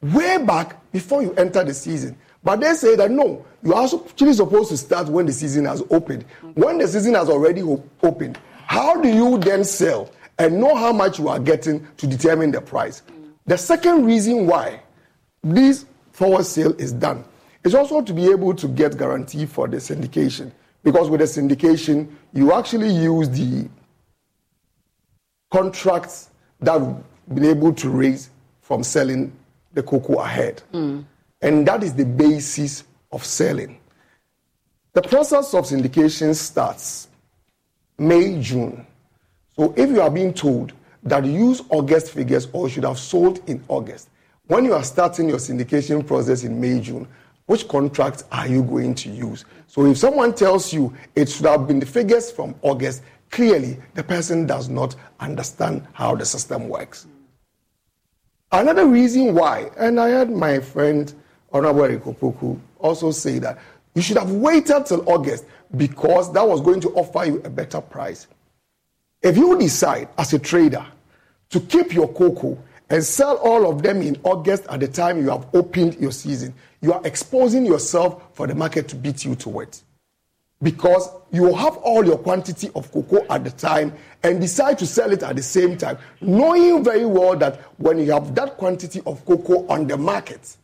[0.00, 2.16] way back before you enter the season.
[2.42, 5.82] But they say that no, you are actually supposed to start when the season has
[5.90, 6.24] opened.
[6.54, 10.92] When the season has already op- opened, how do you then sell and know how
[10.92, 13.02] much you are getting to determine the price?
[13.08, 13.32] Mm.
[13.46, 14.80] The second reason why
[15.42, 17.24] this forward sale is done
[17.64, 20.52] is also to be able to get guarantee for the syndication.
[20.84, 23.68] Because with the syndication, you actually use the
[25.50, 26.96] contracts that we've
[27.34, 29.32] been able to raise from selling
[29.72, 30.62] the cocoa ahead.
[30.72, 31.04] Mm.
[31.42, 32.84] And that is the basis
[33.16, 33.78] of selling.
[34.92, 37.08] The process of syndication starts
[37.96, 38.86] May, June.
[39.56, 43.40] So if you are being told that you use August figures or should have sold
[43.48, 44.10] in August,
[44.48, 47.08] when you are starting your syndication process in May, June,
[47.46, 49.46] which contracts are you going to use?
[49.66, 54.02] So if someone tells you it should have been the figures from August, clearly the
[54.02, 57.06] person does not understand how the system works.
[58.52, 61.14] Another reason why, and I had my friend
[61.52, 63.58] Honorable Eric Opoku also say that
[63.94, 65.44] you should have waited till August
[65.76, 68.26] because that was going to offer you a better price.
[69.22, 70.84] If you decide as a trader
[71.50, 72.58] to keep your cocoa
[72.90, 76.54] and sell all of them in August at the time you have opened your season,
[76.80, 79.82] you are exposing yourself for the market to beat you to it.
[80.62, 85.12] Because you have all your quantity of cocoa at the time and decide to sell
[85.12, 89.24] it at the same time, knowing very well that when you have that quantity of
[89.26, 90.56] cocoa on the market,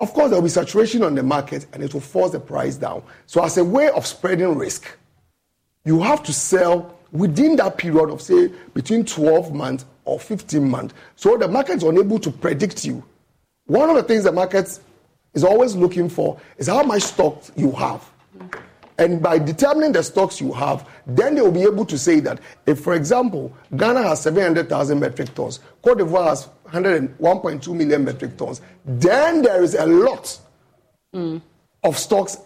[0.00, 2.76] of course, there will be saturation on the market and it will force the price
[2.76, 3.02] down.
[3.26, 4.86] So, as a way of spreading risk,
[5.84, 10.94] you have to sell within that period of, say, between 12 months or 15 months.
[11.16, 13.02] So, the market is unable to predict you.
[13.66, 14.78] One of the things the market
[15.34, 18.08] is always looking for is how much stock you have.
[18.98, 22.40] And by determining the stocks you have, then they will be able to say that
[22.66, 28.60] if, for example, Ghana has 700,000 metric tons, Cote d'Ivoire has 101.2 million metric tons,
[28.84, 30.38] then there is a lot
[31.84, 32.38] of stocks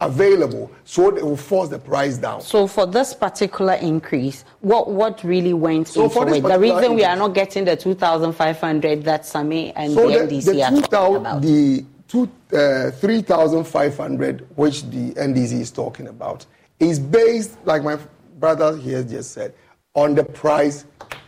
[0.00, 2.40] available, so they will force the price down.
[2.40, 6.42] So for this particular increase, what what really went So into it?
[6.42, 10.44] The reason we are not getting the 2,500 that Sammy and So the the, NDC
[10.52, 11.42] the, are talking about.
[11.42, 16.46] the two, uh, 3,500, which the NDC is talking about,
[16.80, 17.98] is based, like my
[18.38, 19.54] brother here just said,
[19.94, 20.84] on the price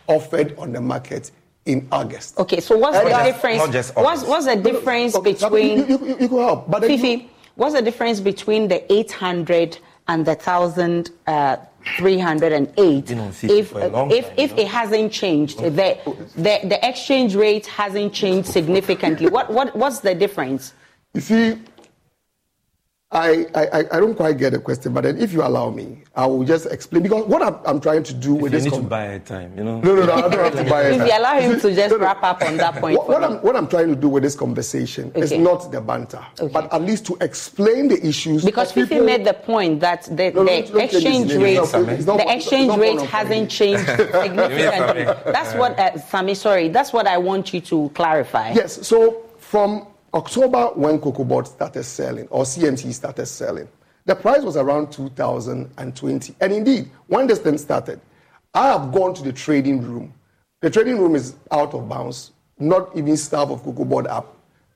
[0.07, 1.31] offered on the market
[1.65, 2.37] in August.
[2.39, 3.93] Okay, so what's and the just, difference?
[3.95, 5.87] What's, what's the difference okay, between...
[5.87, 6.69] You, you, you, help.
[6.69, 9.77] But Fifi, you, what's the difference between the 800
[10.07, 11.57] and the 1,000 uh,
[11.97, 13.11] 308
[13.43, 15.97] if, time, if, if it hasn't changed the,
[16.35, 19.27] the, the exchange rate hasn't changed significantly.
[19.27, 20.73] What, what, what's the difference?
[21.13, 21.57] You see
[23.13, 25.97] I, I, I- I don't quite get the question, but then if you allow me,
[26.15, 27.03] I will just explain.
[27.03, 28.71] Because what I'm, I'm trying to do with you this.
[28.71, 29.81] need to buy a time, you know.
[29.81, 30.91] No, no, no, I don't have to buy it.
[31.01, 33.23] If you allow him to just wrap up on that point What, what.
[33.23, 36.81] I'm, what I'm trying to do with this conversation is not the banter, but at
[36.83, 38.45] least to explain the issues.
[38.45, 40.91] Because of Fifi people- made the point that the, No, no, the don't- don't take
[40.91, 45.03] this exchange rate, not- the exchange not rate one hasn't changed significantly.
[45.33, 48.53] That's what, uh, Sammy, sorry, that's what I want you to clarify.
[48.53, 53.67] Yes, so from October when Cocoa Board started selling, or CMT started selling,
[54.05, 56.35] the price was around 2020.
[56.41, 58.01] And indeed, when this thing started,
[58.53, 60.13] I have gone to the trading room.
[60.59, 62.31] The trading room is out of bounds.
[62.59, 64.07] Not even staff of Cocoa Board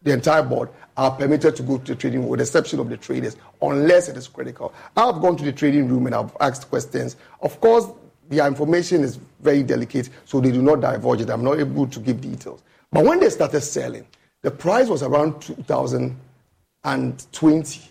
[0.05, 2.89] the entire board are permitted to go to the trading room with the exception of
[2.89, 4.71] the traders, unless it is critical.
[4.95, 7.17] I have gone to the trading room and I've asked questions.
[7.41, 7.87] Of course,
[8.29, 11.29] their information is very delicate, so they do not divulge it.
[11.29, 12.61] I'm not able to give details.
[12.91, 14.05] But when they started selling,
[14.45, 17.81] the price was around 2020.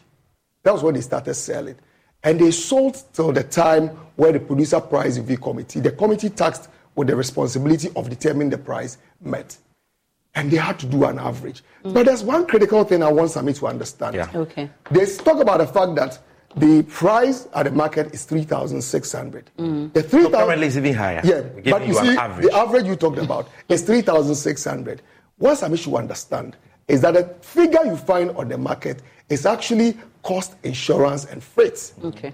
[0.62, 1.74] That was when they started selling.
[2.22, 6.68] And they sold till the time where the producer price review committee, the committee tasked
[6.94, 9.57] with the responsibility of determining the price, met.
[10.36, 11.64] And they had to do an average.
[11.82, 14.14] But there's one critical thing I want Sammy to understand.
[14.32, 14.70] Okay.
[14.92, 16.20] They talk about the fact that
[16.57, 19.50] the price at the market is 3,600.
[19.59, 19.92] Mm.
[19.92, 21.20] The 3,000 currently it's even higher.
[21.24, 22.46] Yeah, We're but you, you see, average.
[22.46, 25.02] the average you talked about is 3,600.
[25.45, 26.57] What Sammy should understand
[26.88, 31.92] is that the figure you find on the market is actually cost insurance and freight.
[32.03, 32.32] Okay.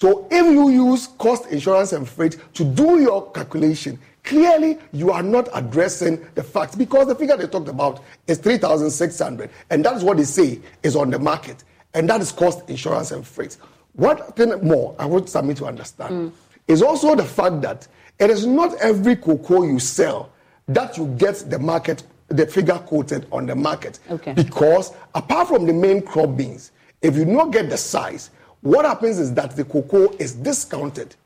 [0.00, 5.22] So if you use cost insurance and freight to do your calculation, clearly you are
[5.22, 10.02] not addressing the facts because the figure they talked about is 3,600 and that is
[10.02, 11.62] what they say is on the market
[11.94, 13.58] and that is cost insurance and freight.
[13.92, 16.32] What thing more I want Sammy to understand mm.
[16.66, 17.86] is also the fact that
[18.18, 20.32] it is not every cocoa you sell
[20.66, 23.98] that you get the market the figure quoted on the market.
[24.10, 24.32] Okay.
[24.32, 26.72] because apart from the main crop beans
[27.02, 31.16] if you do not get the size what happens is that the cocoa is discounted.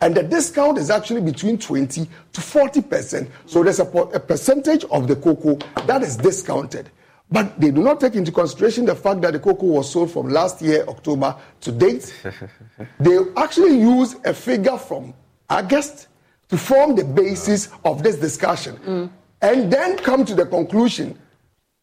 [0.00, 3.30] And the discount is actually between 20 to 40 percent.
[3.44, 6.90] So there's a, a percentage of the cocoa that is discounted.
[7.30, 10.28] But they do not take into consideration the fact that the cocoa was sold from
[10.28, 12.14] last year october to date.
[13.00, 15.12] They actually use a figure from
[15.50, 16.08] august
[16.48, 19.10] to form the basis of this discussion mm.
[19.42, 21.18] And then come to the conclusion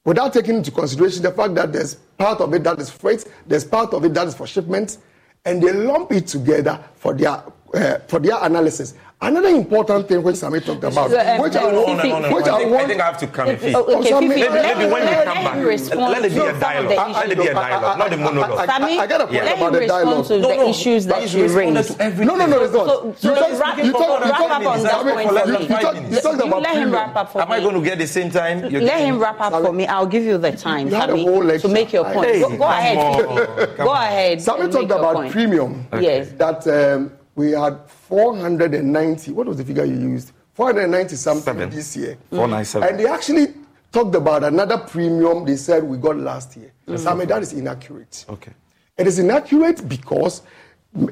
[0.05, 3.63] without taking into consideration the fact that there's part of it that is freight, there's
[3.63, 4.97] part of it that is for shipment,
[5.45, 7.43] and they lump it together for their
[7.73, 8.93] uh, for their analysis.
[9.23, 12.19] Another important thing which Sammy talked about, So, um, which I, no, want- no, no,
[12.29, 13.75] no, which I I think, want, I think I have to come in.
[13.75, 16.25] Oh, okay, Sammy, Fifi, maybe, let maybe him- when we come him back, respond let
[16.25, 17.15] it be to a some of dialogue.
[17.15, 18.65] Let it be a dialogue, not a monologue.
[18.69, 20.25] Sammy, I got a point let about the dialogue.
[20.27, 22.19] to the issues that you responded raised.
[22.19, 22.87] No, no, no, it's not.
[22.87, 25.45] So, so You talk- wrap, you talk- you wrap talk- up on that point let
[25.45, 25.63] for me- me.
[25.63, 26.91] you talk- you talked about let him premium.
[26.93, 28.61] wrap up for Am I going to get the same time?
[28.69, 29.87] Let him wrap up for me.
[29.87, 31.25] I'll give you the time, You Sammy,
[31.59, 32.39] to make your point.
[32.41, 33.61] Go, go ahead, come Fifi.
[33.61, 34.41] on, come Go ahead.
[34.41, 35.87] Sammy talked about premium.
[35.99, 36.29] Yes.
[36.37, 37.77] That um, we had
[38.13, 39.31] 490.
[39.31, 40.33] What was the figure you used?
[40.53, 41.69] 490 something Seven.
[41.71, 42.11] this year.
[42.29, 42.35] Mm-hmm.
[42.35, 42.87] 497.
[42.89, 43.47] And they actually
[43.91, 46.71] talked about another premium they said we got last year.
[46.87, 46.97] Mm-hmm.
[46.97, 48.23] Sammy, that is inaccurate.
[48.29, 48.51] Okay.
[48.99, 50.43] It is inaccurate because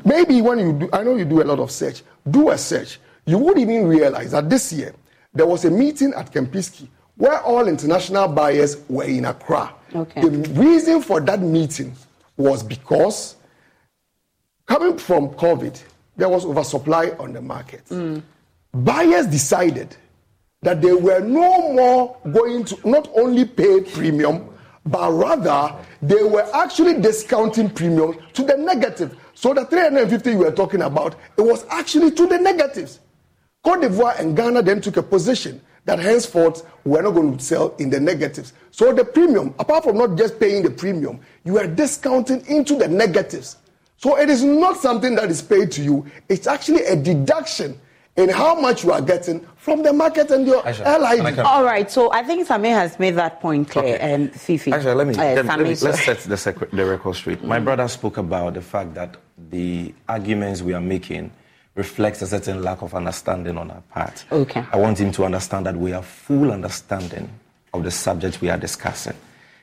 [0.06, 3.00] maybe when you do, I know you do a lot of search, do a search.
[3.26, 4.94] You would even realize that this year
[5.34, 6.88] there was a meeting at Kempinski
[7.18, 9.74] where all international buyers were in Accra.
[9.96, 10.22] Okay.
[10.22, 11.96] The reason for that meeting
[12.38, 13.38] was because
[14.68, 15.82] coming from COVID,
[16.18, 17.84] there was oversupply on the market.
[18.74, 19.96] Buyers decided
[20.62, 24.48] that they were no more going to not only pay premium,
[24.86, 29.16] but rather they were actually discounting premium to the negative.
[29.34, 33.00] So the 350 you were talking about, it was actually to the negatives.
[33.64, 37.76] Cote d'Ivoire and Ghana then took a position that henceforth we're not going to sell
[37.80, 38.54] in the negatives.
[38.72, 42.88] So the premium, apart from not just paying the premium, you are discounting into the
[42.88, 43.58] negatives.
[44.02, 47.80] So it is not something that is paid to you, it's actually a deduction.
[48.18, 51.40] in how much you are getting from the market and your LID.
[51.40, 54.74] All right, so I think Sammy has made that point clear, and Fifi.
[54.74, 57.42] Actually, let me, uh, let, let me let's set the, sec- the record straight.
[57.42, 59.16] My brother spoke about the fact that
[59.50, 61.32] the arguments we are making
[61.76, 64.26] reflects a certain lack of understanding on our part.
[64.30, 64.66] Okay.
[64.74, 67.30] I want him to understand that we have full understanding
[67.74, 69.16] of the subject we are discussing.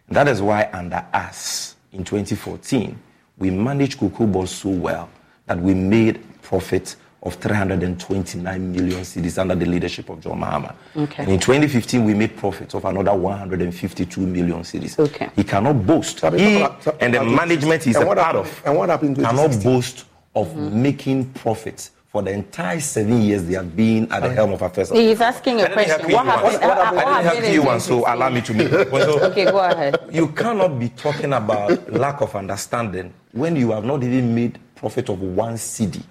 [0.09, 2.99] That is why under us in 2014
[3.39, 5.09] we managed Cocobod so well
[5.47, 10.75] that we made profit of 329 million cedis under the leadership of John Mahama.
[10.97, 11.25] Okay.
[11.25, 14.99] And in 2015, we made profits of another 152 million cedis.
[14.99, 15.29] Okay.
[15.35, 16.21] He cannot boast.
[16.21, 16.63] He
[17.01, 19.63] and the management is and a what part happened- of And what happened in cannot
[19.63, 20.83] boast of mm-hmm.
[20.83, 24.91] making profits for the entire seven years they have been at the helm of affairs.
[24.91, 26.13] He is asking a I didn't have question.
[26.17, 26.53] What happened?
[26.63, 26.97] What happened?
[26.97, 28.71] what I didn't happened have in P1, so allow me to make.
[28.71, 30.01] So Okay, go ahead.
[30.11, 35.09] you cannot be talking about lack of understanding when you have not even made profit
[35.11, 36.03] of one cedi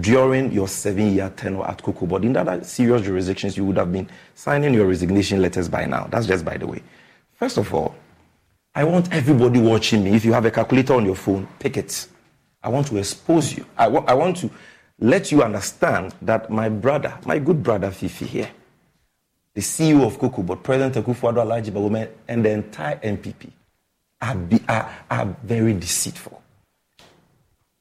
[0.00, 2.04] during your seven-year tenure at Cocoa.
[2.04, 6.08] But in other serious jurisdictions, you would have been signing your resignation letters by now.
[6.10, 6.82] That's just by the way.
[7.38, 7.94] First of all,
[8.74, 10.10] I want everybody watching me.
[10.14, 12.06] If you have a calculator on your phone, pick it.
[12.62, 13.64] I want to expose you.
[13.78, 14.50] I wa- I want to
[14.98, 18.50] let you understand that my brother, my good brother Fifi here,
[19.54, 23.50] the CEO of Cocoa, but President Akufo-Addo Alhaji Bawumia, and the entire NPP
[24.20, 26.42] are, be, are, are very deceitful.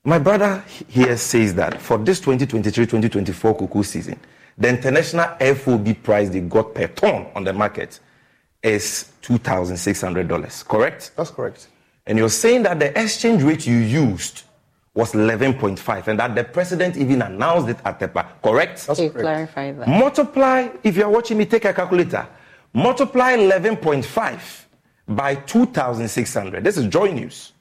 [0.04, 4.20] My brother here says that for this 2023-2024 cocoa season,
[4.58, 8.00] the international FOB price they got per ton on the market
[8.62, 11.12] is $2,600, correct?
[11.16, 11.68] That's correct.
[12.06, 14.44] And you're saying that the exchange rate you used
[14.96, 18.88] was 11.5 and that the president even announced it at TEPA, correct?
[18.90, 19.88] Okay, clarify that.
[19.88, 22.26] Multiply, if you're watching me, take a calculator.
[22.74, 24.64] Multiply 11.5
[25.10, 26.64] by 2,600.
[26.64, 27.52] This is Joy News.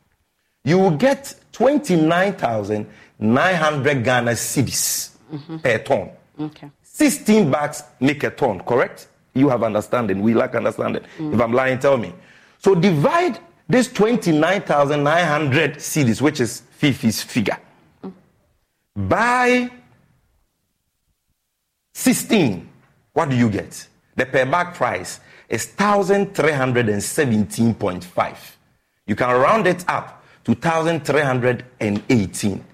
[0.65, 5.57] You will get 29,900 Ghana cedis mm-hmm.
[5.59, 6.11] per ton.
[6.39, 6.71] Okay.
[6.83, 9.09] 16 bags make a ton, correct?
[9.35, 10.23] You have understanding.
[10.23, 11.03] We lack understanding.
[11.19, 11.35] Mm.
[11.35, 12.15] If I'm lying, tell me.
[12.59, 17.57] So divide this 29,900 cedis, which is Fifi's figure,
[18.95, 19.71] by
[21.95, 22.69] 16.
[23.15, 23.89] What do you get?
[24.17, 28.37] The per bag price is 1,317.5.
[29.07, 32.65] You can round it up to 1,318.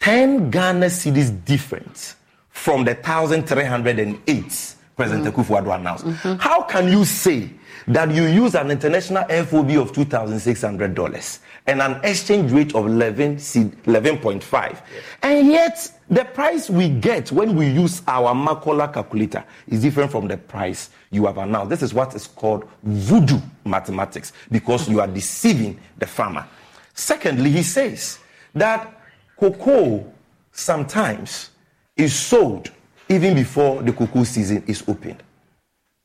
[0.00, 2.16] 10 Ghana cedis difference
[2.48, 6.04] from the 1,308 President Akufo-Addo announced.
[6.04, 6.34] Mm-hmm.
[6.40, 7.50] How can you say
[7.88, 13.60] that you use an international FOB of $2,600 and an exchange rate of 11, C-
[13.86, 14.82] 11.5,
[15.22, 20.28] and yet the price we get when we use our Makola calculator is different from
[20.28, 21.70] the price you have announced.
[21.70, 26.46] This is what is called voodoo mathematics because you are deceiving the farmer.
[26.94, 28.18] Secondly, he says
[28.54, 29.00] that
[29.38, 30.04] cocoa
[30.52, 31.50] sometimes
[31.96, 32.70] is sold
[33.08, 35.22] even before the cocoa season is opened.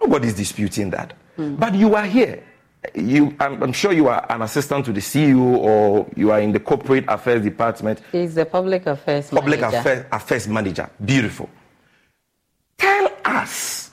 [0.02, 1.14] Nobody's disputing that.
[1.38, 2.44] But you are here.
[2.96, 6.52] You, I'm, I'm sure you are an assistant to the CEO or you are in
[6.52, 9.78] the corporate affairs department, He's the public affairs public manager.
[9.78, 10.90] affairs, affairs manager.
[11.04, 11.50] Beautiful.
[12.78, 13.92] Tell us,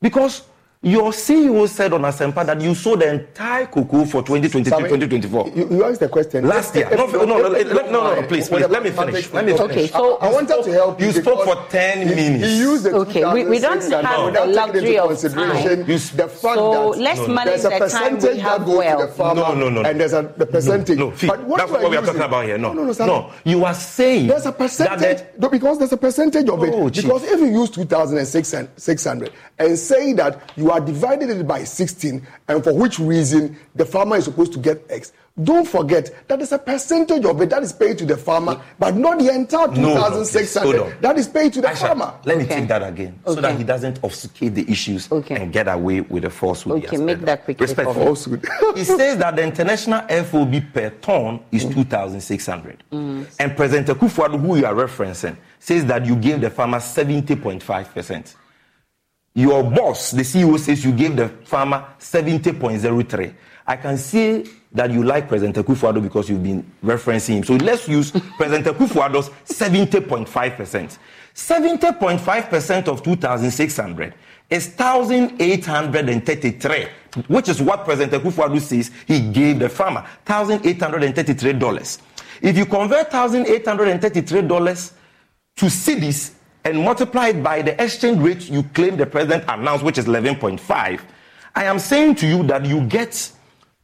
[0.00, 0.42] because
[0.80, 5.48] your CEO said on Asempa that you sold the entire cocoa for 2023 Sammy, 2024.
[5.48, 6.46] You, you asked the question.
[6.46, 6.88] Last year.
[6.90, 9.32] No, no, no, no, let- no, no, no, please, please, let me finish.
[9.32, 9.60] Let me finish.
[9.70, 11.06] Okay, so- I, I wanted to help you.
[11.06, 12.44] You spoke for 10 he- minutes.
[12.46, 15.08] He used the Okay, we- we don't 2006 and have without the luxury into of
[15.08, 15.86] consideration time.
[15.86, 19.00] the fact So that let's manage there's a time we percentage have that goes well.
[19.00, 19.88] to the farmer No, no, no, no.
[19.90, 20.98] and there's a the percentage.
[20.98, 22.56] No, Fee, but what that's what we are talking about here.
[22.56, 23.32] No, no, no, no.
[23.44, 26.70] You are saying There's a percentage because there's a percentage of it.
[26.72, 32.26] Oh, because if you use 2,600 and say that you are divided it by 16,
[32.48, 35.12] and for which reason the farmer is supposed to get X,
[35.44, 38.96] don't forget that there's a percentage of it that is paid to the farmer, but
[38.96, 40.92] not the entire No, no, please, hold 2,600 on.
[41.00, 42.14] that is paid to the Aisha, farmer.
[42.24, 42.56] Let me Okay.
[42.56, 46.30] take that again so that he doesn't obfuscate the issues and get away with the
[46.30, 46.80] falsehood.
[46.80, 47.60] he Okay, has make that quick.
[47.60, 48.06] Respect for for me.
[48.06, 48.48] falsehood.
[48.76, 51.72] he says that the international FOB per ton is mm.
[51.72, 52.82] 2,600.
[52.92, 53.26] Mm.
[53.38, 58.34] And President Akufo-Addo, who you are referencing, says that you gave the farmer 70.5%.
[59.38, 63.32] Your boss, the CEO, says you gave the farmer 70.03.
[63.68, 67.44] I can see that you like President Akufo-Addo because you've been referencing him.
[67.44, 70.98] So let's use President Akufo-Addo's 70.5%.
[71.36, 74.14] 70.5% of 2,600
[74.50, 76.88] is 1,833,
[77.28, 81.98] which is what President Akufo-Addo says he gave the farmer, $1,833.
[82.42, 84.92] If you convert $1,833
[85.54, 86.32] to cedis
[86.68, 91.00] and multiply it by the exchange rate you claim the president announced, which is 11.5,
[91.54, 93.32] I am saying to you that you get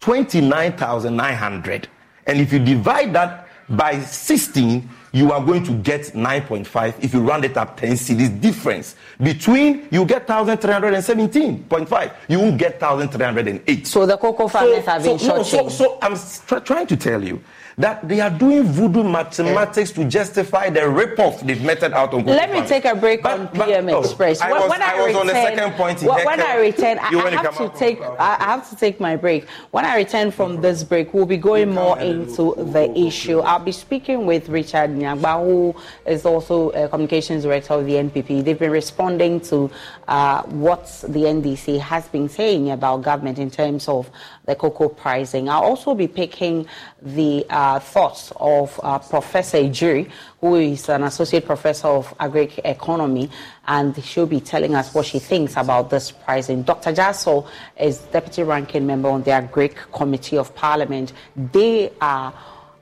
[0.00, 1.88] 29,900.
[2.26, 7.20] And if you divide that by 16, you are going to get 9.5 if you
[7.20, 8.96] round it up 10 cedis difference.
[9.22, 15.36] Between you get 1317.5 you won't get 1308 So the cocoa farmers have been so,
[15.36, 16.16] no, so, so i'm
[16.46, 17.40] tr- trying to tell you
[17.76, 22.52] that they are doing voodoo mathematics to justify the rip-off they've meted out on Let
[22.52, 24.40] me take a break on PM oh, Express.
[24.40, 27.08] I When- was- when I was on the second point when, when I return, I,
[27.08, 29.48] I have to take I I have to take my break.
[29.70, 33.40] When I return from this break, we'll be going more into the issue.
[33.40, 35.74] I'll be speaking with Richard Ahiagbah, who
[36.06, 38.44] is also a communications director of the NPP.
[38.44, 39.70] They've been responding to
[40.08, 44.10] uh, what the NDC has been saying about government in terms of
[44.46, 45.48] the cocoa pricing.
[45.48, 46.66] I'll also be picking
[47.00, 53.30] the uh, thoughts of uh, Professor Egyir, who is an associate professor of agric economy,
[53.66, 56.62] and she'll be telling us what she thinks about this pricing.
[56.62, 56.92] Dr.
[56.92, 57.48] Jasaw
[57.80, 61.12] is deputy ranking member on the agric committee of parliament.
[61.36, 62.34] They are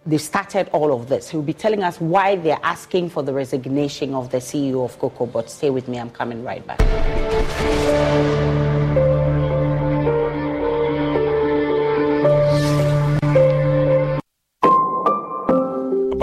[0.04, 1.28] they started all of this.
[1.28, 5.26] He'll be telling us why they're asking for the resignation of the CEO of Cocoa.
[5.26, 6.80] But stay with me, I'm coming right back.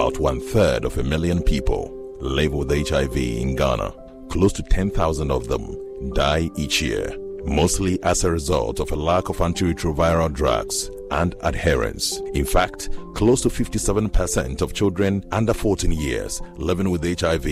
[0.09, 3.93] About one third of a million people live with HIV in Ghana.
[4.29, 5.77] Close to 10,000 of them
[6.15, 12.19] die each year, mostly as a result of a lack of antiretroviral drugs and adherence.
[12.33, 17.45] In fact, close to 57% of children under 14 years living with HIV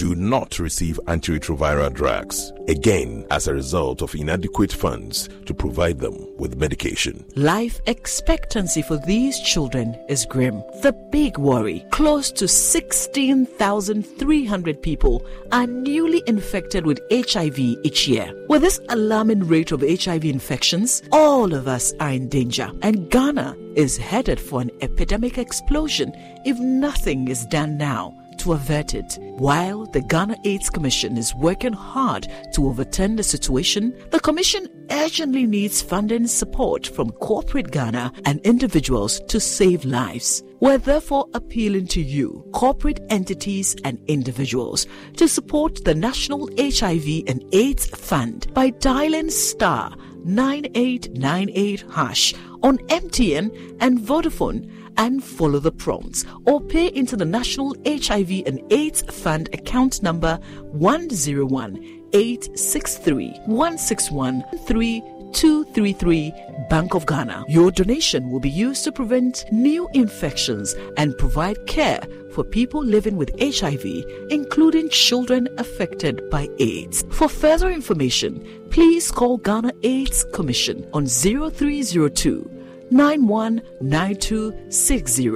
[0.00, 6.26] do not receive antiretroviral drugs, again, as a result of inadequate funds to provide them
[6.38, 7.22] with medication.
[7.36, 10.64] Life expectancy for these children is grim.
[10.80, 15.22] The big worry close to 16,300 people
[15.52, 18.32] are newly infected with HIV each year.
[18.48, 23.54] With this alarming rate of HIV infections, all of us are in danger, and Ghana
[23.74, 26.14] is headed for an epidemic explosion
[26.46, 29.18] if nothing is done now to avert it.
[29.20, 35.46] While the Ghana AIDS Commission is working hard to overturn the situation, the Commission urgently
[35.46, 40.42] needs funding support from corporate Ghana and individuals to save lives.
[40.60, 44.86] We're therefore appealing to you, corporate entities and individuals,
[45.16, 53.76] to support the National HIV and AIDS Fund by dialing star 9898 hash on MTN
[53.80, 59.48] and Vodafone and follow the prompts or pay into the National HIV and AIDS Fund
[59.54, 60.38] account number
[60.72, 61.76] 101
[62.12, 66.34] 863 161 3233
[66.68, 67.46] Bank of Ghana.
[67.48, 72.02] Your donation will be used to prevent new infections and provide care
[72.34, 77.04] for people living with HIV, including children affected by AIDS.
[77.10, 82.59] For further information, please call Ghana AIDS Commission on 0302
[82.90, 85.28] 919260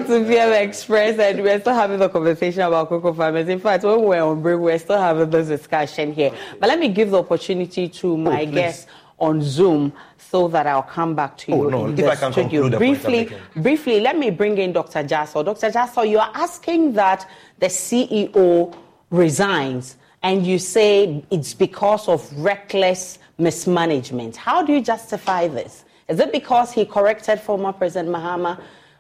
[0.10, 3.48] To PM Express, and we're still having the conversation about cocoa farmers.
[3.48, 6.32] In fact, when we're on break, we're still having this discussion here.
[6.60, 8.56] But let me give the opportunity to oh, my please.
[8.56, 8.88] guests
[9.20, 12.32] on Zoom so that I'll come back to you Oh, you no, in the studio.
[12.32, 15.04] conclude the point I'm briefly, briefly, let me bring in Dr.
[15.04, 15.46] Jasaw.
[15.46, 15.70] Dr.
[15.70, 17.30] Jasaw, you are asking that
[17.60, 18.76] the CEO
[19.12, 24.38] resigns, and you say it's because of reckless mismanagement.
[24.38, 25.86] How do you justify this?
[26.08, 28.60] Is it because he corrected former President Mahama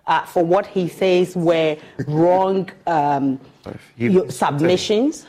[0.09, 3.39] uh, for what he says were wrong um,
[3.95, 5.27] your submissions?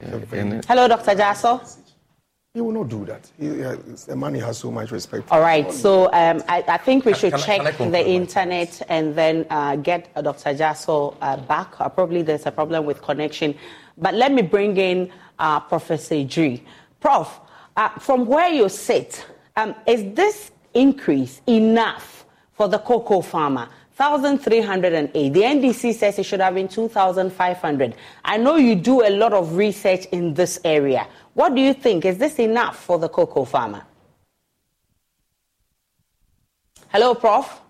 [0.00, 1.16] Hello, Dr.
[1.16, 1.76] Jasaw.
[2.54, 3.30] He will not do that.
[3.38, 5.30] He, uh, the man he has so much respect.
[5.30, 7.92] All right, so um, I, I think we should Can I- check can I confirm
[7.92, 10.54] the internet and then uh, get uh, Dr.
[10.54, 11.80] Jasaw uh, back.
[11.80, 13.54] Uh, probably there's a problem with connection.
[13.96, 16.60] But let me bring in uh, Professor Egyir.
[17.00, 17.40] Prof,
[17.76, 19.24] uh, from where you sit,
[19.56, 22.17] um, is this increase enough
[22.58, 23.68] for the cocoa farmer?
[23.96, 25.32] 1,308.
[25.32, 27.94] The NDC says it should have been 2,500.
[28.24, 31.06] I know you do a lot of research in this area.
[31.34, 32.04] What do you think?
[32.04, 33.84] Is this enough for the cocoa farmer?
[36.88, 37.60] Hello, Prof.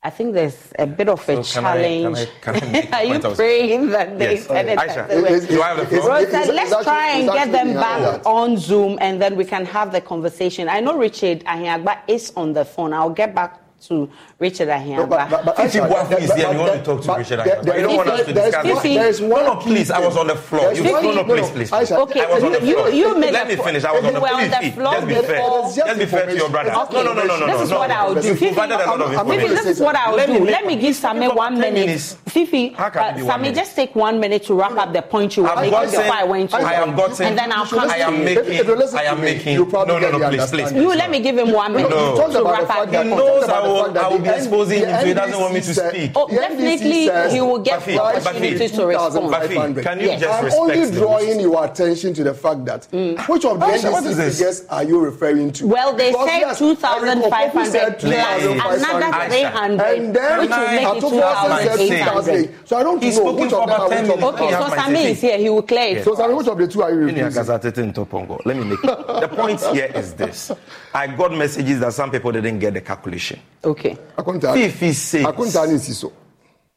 [0.00, 2.18] I think there's a bit of a So can I- can challenge.
[2.18, 4.42] I- can I Are you point praying that the Yes.
[4.42, 6.08] internet Aisha, has the do I have the floor?
[6.10, 8.24] Rosa, It's- it's- let's it's try and get them back that.
[8.26, 10.68] on Zoom and then we can have the conversation.
[10.68, 12.92] I know Richard Ahiagbah is on the phone.
[12.92, 15.56] I'll get back to Richard Ahiagbah.
[15.56, 17.64] Fifi Boafo is here you want to talk to Richard Ayo.
[17.64, 19.20] But you don't want us to discuss this.
[19.20, 19.90] No, no, please.
[19.90, 20.72] I was on the floor.
[20.72, 21.70] You, no, no, please, please.
[21.70, 21.92] please.
[21.92, 22.90] Okay, I was on the you- floor.
[22.90, 23.84] you made Let me finish.
[23.84, 24.34] I was on the floor.
[24.34, 25.22] on the Fifi, floor Just be fair.
[25.22, 26.72] before- Just be fair to your brother.
[26.74, 27.46] Okay, No, no, no, no, no.
[27.46, 28.26] This is what I'll do.
[28.28, 29.54] You've Fifi, provided a lot of Fifi, information.
[29.54, 30.44] this is what I'll do.
[30.44, 32.00] Let me give Sammy one ten minute.
[32.26, 35.02] Fifi, How can it be one Sammy, just take one minute to wrap up the
[35.02, 37.88] point you were making before I went to I have gotten- and then I'll come
[37.90, 38.24] I to am you.
[38.24, 38.98] making.
[38.98, 39.56] I am making.
[39.56, 40.72] No, no, no, please, please.
[40.72, 43.67] You let me give him one minute to wrap up that the He point.
[43.68, 45.74] Knows I will, that I will be exposing him, so he doesn't want me to
[45.74, 46.12] said- speak.
[46.16, 49.32] Oh, definitely says he will get Bafi, the opportunity Bafi, to respond.
[49.76, 50.20] Bafi, can you Yes.
[50.20, 53.14] just I'm only drawing your attention to the fact that hmm.
[53.30, 55.66] which of the Aisha, NDC figures are you referring to?
[55.66, 58.78] Well, they Because said 2,500 Eric Opoku said plus 2,500.
[58.78, 62.54] another 300, and then which will make it 2,800.
[62.68, 64.76] So I don't know which of them about are 10 which of Okay, so my
[64.76, 65.38] Sammy is here.
[65.38, 66.04] He will clear it.
[66.04, 67.40] So Sammy, which of the two are you referring to?
[67.40, 68.40] akasatete in Topongo.
[68.44, 69.06] Let me make it.
[69.20, 70.50] The point here is this.
[70.94, 73.40] I got messages that some people didn't get the calculation.
[73.64, 73.96] Okay.
[74.16, 76.12] Akunta- Fifi says Akunta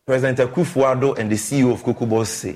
[0.06, 2.56] President Akufo-Addo and the CEO of Kokobos say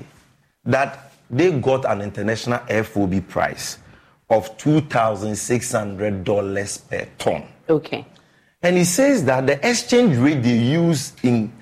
[0.64, 3.78] that they got an international FOB price
[4.28, 7.42] of $2,600 per ton.
[7.68, 8.04] Okay.
[8.62, 11.52] And he says that the exchange rate they use in,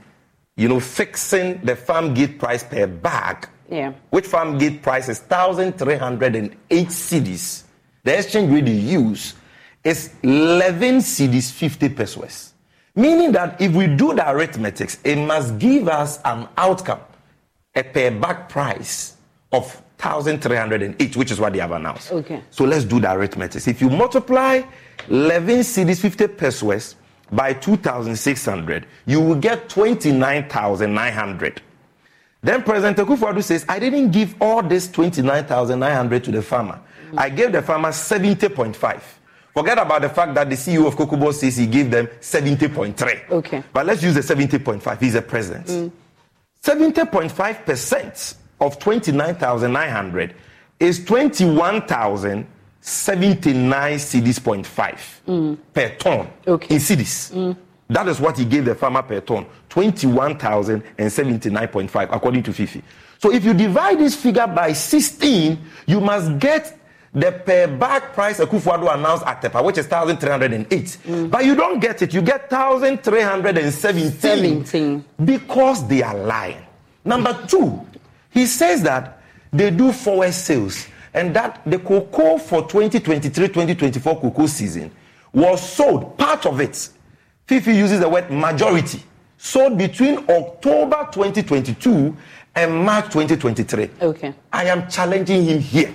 [0.56, 3.92] you know, fixing the farm gate price per bag, Yeah.
[4.10, 7.64] which farm gate price is 1,308 cedis.
[8.04, 9.34] The exchange rate they use
[9.82, 12.52] is 11 cedis 50 pesewas.
[12.96, 17.00] Meaning that if we do the arithmetics, it must give us an outcome,
[17.74, 19.16] a payback price
[19.52, 22.12] of 1,308, which is what they have announced.
[22.12, 22.42] Okay.
[22.50, 23.66] So let's do the arithmetic.
[23.66, 24.62] If you multiply
[25.08, 26.94] 11 cedis 50 pesewas
[27.32, 31.62] by 2,600, you will get 29,900.
[32.42, 36.78] Then President Akufo-Addo says, I didn't give all this 29,900 to the farmer.
[37.16, 39.02] I gave the farmer 70.5.
[39.54, 43.30] Forget about the fact that the CEO of Cocobod says he gave them 70.3.
[43.30, 43.58] Okay.
[43.58, 43.64] Mm.
[43.72, 45.00] But let's use the 70.5.
[45.00, 45.92] He's the president.
[46.62, 50.34] 70.5% of 29,900
[50.80, 55.56] is 21,079 cedis point five Mm.
[55.72, 57.56] per ton in cedis.
[57.88, 62.82] That is what he gave the farmer per ton, 21,079.5 according to Fifi.
[63.18, 66.78] So if you divide this figure by 16, you must get
[67.14, 70.98] the per bag price Akufo-Addo announced at Tepa, which is 1,308.
[71.06, 71.30] Mm.
[71.30, 72.12] But you don't get it.
[72.12, 76.66] You get 1,317 because they are lying.
[77.04, 77.86] Number two,
[78.30, 79.20] he says that
[79.52, 84.90] they do forward sales and that the cocoa for 2023-2024 cocoa season
[85.32, 86.88] was sold, part of it,
[87.46, 89.04] Fifi uses the word majority,
[89.38, 92.16] sold between October 2022
[92.56, 93.90] and March 2023.
[94.00, 94.34] Okay.
[94.52, 95.94] I am challenging him here.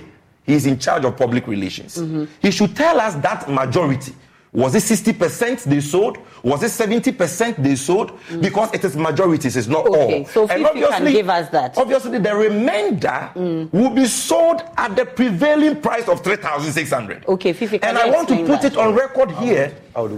[0.50, 1.96] He's in charge of public relations.
[1.96, 2.24] Mm-hmm.
[2.42, 4.12] He should tell us that majority.
[4.52, 6.18] Was it 60% they sold?
[6.42, 8.18] Was it 70% they sold?
[8.40, 9.94] Because it is majorities, it's not Mm.
[9.94, 10.26] Okay, all.
[10.26, 11.74] so And Fifi can give us that.
[11.76, 11.82] Mm.
[11.82, 13.30] Obviously, the remainder
[13.72, 17.26] will be sold at the prevailing price of 3,600.
[17.28, 18.72] Okay, Fifi, can And you I want to put that?
[18.72, 19.72] it on record here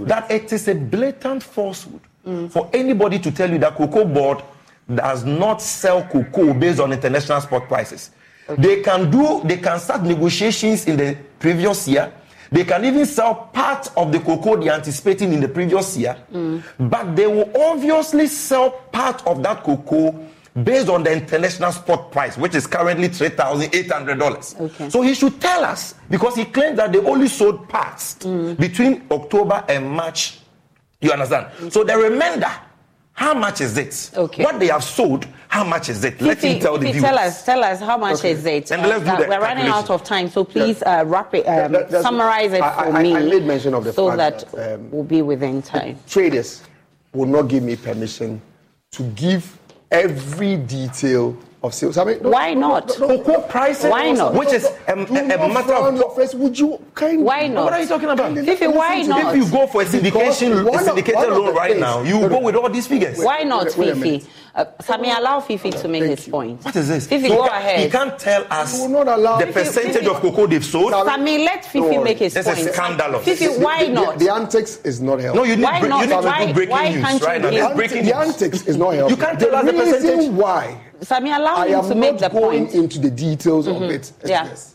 [0.06, 2.00] that it is a blatant falsehood
[2.50, 4.42] for anybody to tell you that Cocoa Board
[4.94, 8.10] does not sell cocoa based on international spot prices.
[8.56, 12.12] They can do, they can start negotiations in the previous year.
[12.50, 16.62] They can even sell part of the cocoa they're anticipating in the previous year, mm.
[16.78, 20.28] but they will obviously sell part of that cocoa
[20.62, 24.60] based on the international spot price, which is currently $3,800.
[24.60, 24.90] Okay.
[24.90, 28.58] So he should tell us because he claimed that they only sold parts mm.
[28.58, 30.38] between October and March.
[31.00, 31.46] You understand?
[31.58, 31.72] Mm.
[31.72, 32.50] So the remainder,
[33.14, 34.10] how much is it?
[34.14, 34.44] Okay.
[34.44, 36.18] What they have sold, how much is it?
[36.18, 37.02] Let Fifi, him tell the viewers.
[37.02, 38.30] tell us, tell us how much Okay.
[38.30, 38.70] is it?
[38.70, 41.44] And let's do Uh, the we're running out of time, so please uh, wrap it,
[41.46, 44.16] um, That- summarize it I- for I- me, I made mention of the so fact
[44.16, 45.98] that, that, um, we'll be within time.
[46.08, 46.62] traders
[47.12, 48.40] will not give me permission
[48.92, 49.58] to give
[49.90, 51.98] every detail of sales.
[51.98, 52.88] I mean, Why not?
[52.88, 54.32] Cocoa pricing, Why not?
[54.34, 54.96] which is a, a, a
[55.36, 56.34] not matter of your face.
[56.34, 57.22] Would you kind?
[57.22, 57.64] Why not?
[57.64, 58.34] What are you talking about?
[58.38, 59.34] Fifi, why not?
[59.36, 62.24] If you go for a syndication, a syndicated of loan right things- now, you Wait
[62.24, 63.18] a go with all these figures.
[63.18, 64.26] Why not, wait- wait Fifi?
[64.54, 64.68] Minute.
[64.78, 66.62] Uh, Sammy, allow Fifi to make his point.
[66.64, 67.06] What is this?
[67.06, 67.80] Fifi, So go can't- ahead.
[67.80, 70.64] He can't tell us You will not allow- the Fifi, percentage Fifi- of cocoa they've
[70.64, 70.92] sold.
[70.92, 72.58] Sammy, let Fifi Don't make his This point.
[72.58, 73.24] is scandalous.
[73.24, 74.18] Fifi, The- why the, not?
[74.18, 75.40] The, the antics is not helping.
[75.40, 76.00] No, you need, Why break- not?
[76.02, 77.50] you need Why- to do breaking why news can't right you now.
[77.50, 79.16] give- This the, is breaking the antics is not helping.
[79.16, 80.30] can't tell us the percentage.
[80.30, 82.74] why Sammy, allow I him am to make not the going point.
[82.74, 84.12] into the details of it.
[84.24, 84.74] Yes.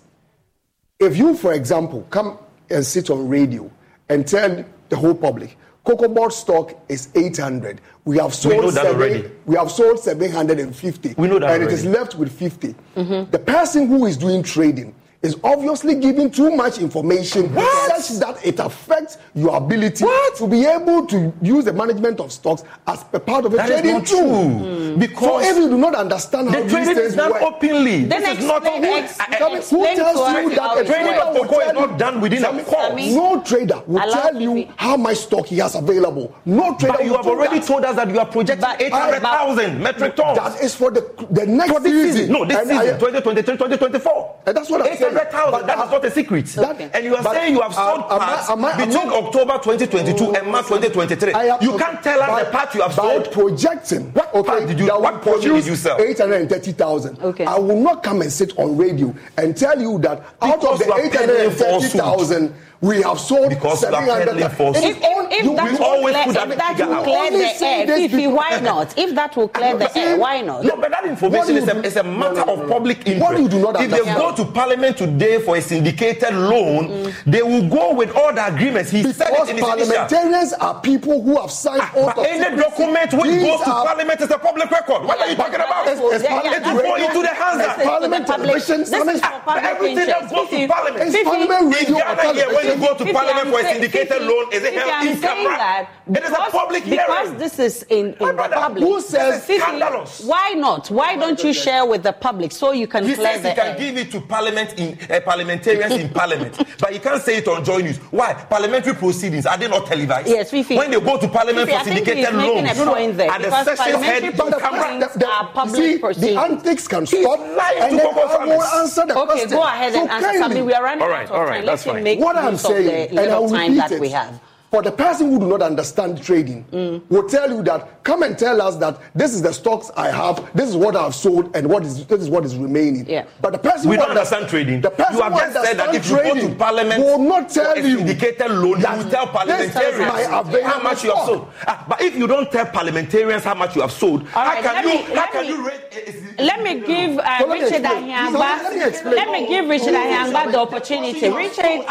[0.99, 2.37] If you, for example, come
[2.69, 3.69] and sit on radio
[4.09, 5.55] and tell the whole public,
[5.87, 7.79] Cocoa Board stock is 800.
[8.03, 9.31] We have sold know that seven, already.
[9.45, 11.13] We have sold 750.
[11.17, 12.75] We know that and it is left with 50.
[12.97, 13.31] Mm-hmm.
[13.31, 17.51] The person who is doing trading is obviously giving too much information
[17.87, 20.05] such that it affects your ability
[20.35, 23.69] to be able to use the management of stocks as a part of a That
[23.69, 24.59] is trading not tool.
[24.59, 24.91] true.
[24.93, 27.41] So Because if you do not understand how the these trading things is done work,
[27.41, 28.03] openly.
[28.05, 31.21] Then this is not explain- who, ex- who tells you that a it trading trader
[31.21, 33.05] of will cocoa is not done within a Sammy, course.
[33.07, 36.33] No trader will Allow tell you how much stock he has available.
[36.45, 37.67] No trader But you have already that.
[37.67, 40.37] told us that you are projecting But- 800,000 metric tons.
[40.37, 41.01] That is for the
[41.31, 42.31] the next for this season.
[42.33, 44.35] No, this And season, 2023, 2024.
[44.45, 45.06] And that's what I'm saying.
[45.11, 45.51] 800,000.
[45.51, 46.45] But That I- is not a secret.
[46.47, 48.85] That- and you are but, saying you have uh, sold am I- parts am I-
[48.85, 51.33] between I- October 2022 and March 2023.
[51.33, 53.31] Have- you can't tell us by- the part you have by sold.
[53.31, 54.11] projecting.
[54.13, 55.97] What part did you- that what portion did you sell?
[55.99, 57.17] 830,000.
[57.23, 57.45] Okay.
[57.45, 60.93] I will not come and sit on radio and tell you that out of the
[60.95, 64.27] 830,000, we have sold Because you are 700,000.
[64.27, 64.83] peddling falsehood.
[64.91, 67.31] If, if, if you that will will always clear, put that if that will clear
[67.31, 68.93] the air, this Fifi, why not?
[68.97, 70.63] If that will clear the air, why not?
[70.63, 72.67] No, but that information What is you a, is a matter no, no, of no.
[72.67, 73.19] public interest.
[73.21, 77.13] What you do not if they go to parliament today for a syndicated loan, Mm.
[77.25, 78.91] they will go with all the agreements.
[78.91, 79.95] He said Because it in his initial.
[79.95, 82.61] parliamentarians are people who have signed oath But of any secrecy.
[82.63, 85.03] document which These goes to parliament is a public record.
[85.05, 85.87] What are you talking about?
[85.87, 88.37] It's- it's Yeah, yeah, parliament that's- You go into the hands of parliament for the
[88.37, 88.79] public- television.
[88.79, 91.15] This is for public Everything that goes to parliament.
[91.15, 94.45] It's parliament radio or Ghana here, when you go to parliament for a syndicated loan,
[94.51, 95.57] is it Fifi, held I'm in saying camera?
[95.57, 98.83] that It is a because- public Because this is in, in the brother, public.
[98.83, 100.21] who says- Scandalous.
[100.25, 100.89] Why not?
[100.89, 103.77] Why don't you share with the public so you can He clear says he can
[103.77, 107.63] give it to parliament in uh, parliamentarians in parliament, but you can't say it on
[107.65, 107.97] Joy News.
[108.11, 108.33] Why?
[108.33, 110.27] Parliamentary proceedings are they not televised?
[110.27, 110.75] Yes, Fifi.
[110.77, 113.43] When they go to parliament Fifi, for I think syndicated loans, a point there and
[113.43, 114.79] the because sessions head parliamentary on camera.
[114.81, 116.37] proceedings The- the- are public see, the proceedings.
[116.37, 117.39] antics can He's stop.
[117.39, 119.49] and to then Cocoa I will answer the Okay, question.
[119.49, 120.27] go ahead and So answer.
[120.27, 121.65] kindly- Sammy, we are running All out right, of all right, time.
[121.65, 122.19] that's Let him fine.
[122.19, 124.39] what I'm saying, and I will time repeat that it, we have.
[124.69, 126.65] For the person who do not understand trading,
[127.09, 130.43] will tell you that come and tell us that this is the stocks I have,
[130.53, 133.05] this is what I've sold, and what is this is what is remaining.
[133.09, 133.25] Yeah.
[133.41, 134.81] But the person We who don't understand trading.
[134.81, 137.17] the person You have who just said that if you go to trading parliament will
[137.19, 140.27] not tell you syndicated loan, you will tell parliamentarians
[140.67, 141.47] how much you have sold.
[141.65, 144.63] Ah, but if you don't tell parliamentarians how much you have sold, All how right,
[144.63, 146.03] can you me- how let can me- you rate?
[146.07, 148.33] is- is- Let me give uh, So Richard explain.
[148.33, 149.15] Let me explain.
[149.15, 151.29] Let me give Richard Ahiagbah the opportunity.
[151.29, 151.85] Richard,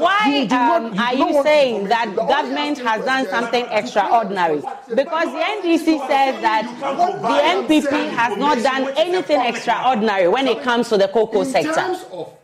[0.00, 3.26] why You do not- um, you are you saying that The only government has done
[3.28, 4.60] something extraordinary?
[4.88, 10.88] Because the NDC says that the NPP has not done anything extraordinary when it comes
[10.90, 11.72] to the cocoa In sector.
[11.72, 12.36] terms of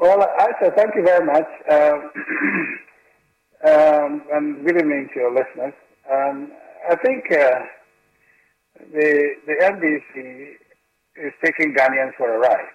[0.00, 1.48] Well, I say thank you very much.
[1.70, 2.10] Um,
[3.66, 5.72] um, and good evening to your listeners.
[6.10, 6.52] Um,
[6.90, 7.60] I think uh,
[8.92, 10.52] the the NDC
[11.16, 12.68] is taking Ghanaians for a ride.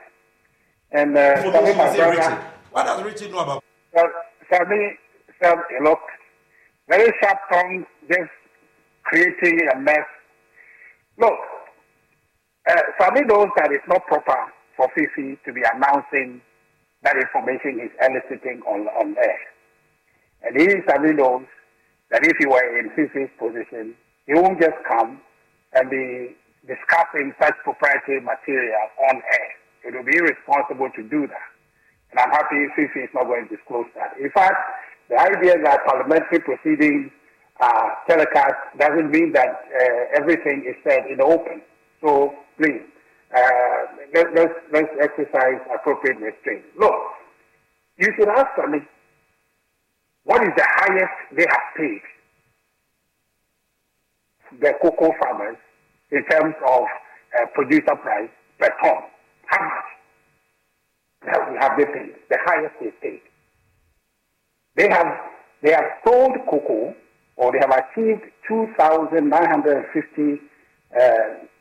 [0.92, 2.38] And uh, For Sammy, those who my brother, Richard,
[2.72, 3.64] what does Richard know about?
[3.94, 4.10] well,
[4.52, 4.98] Sammy
[5.42, 6.00] said, look,
[6.88, 8.32] very sharp tongue, just
[9.04, 10.06] creating a mess.
[11.18, 11.38] Look,
[12.70, 14.38] uh, Sammy knows that it's not proper
[14.76, 16.42] for Fifi to be announcing
[17.04, 19.40] that information he's eliciting on, on air.
[20.44, 21.46] And he, Sammy knows
[22.12, 25.22] that if he were in Fifi's position, he won't just come
[25.74, 26.36] and be
[26.68, 29.50] discussing such proprietary material on air.
[29.86, 31.50] It would be irresponsible to do that.
[32.12, 34.18] And I'm happy Fifi is not going to disclose that.
[34.20, 34.58] In fact,
[35.10, 37.12] the idea that parliamentary proceedings
[37.60, 41.62] are telecast doesn't mean that uh, everything is said in the open.
[42.02, 42.82] So please,
[43.36, 43.80] uh,
[44.14, 46.64] let, let's, let's exercise appropriate restraint.
[46.78, 46.94] Look,
[47.98, 48.80] you should ask me,
[50.24, 52.02] what is the highest they have paid
[54.62, 55.58] the cocoa farmers
[56.12, 58.30] in terms of uh, producer price
[58.60, 59.04] per ton?
[59.46, 59.86] How much
[61.60, 62.16] have they paid?
[62.30, 63.22] The highest they paid.
[64.80, 65.08] They have
[65.62, 66.96] they have sold cocoa,
[67.36, 70.40] or they have achieved two thousand nine hundred fifty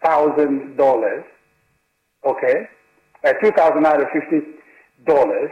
[0.04, 1.24] thousand dollars.
[2.24, 2.68] Okay,
[3.24, 4.46] uh, two thousand nine hundred fifty
[5.04, 5.50] dollars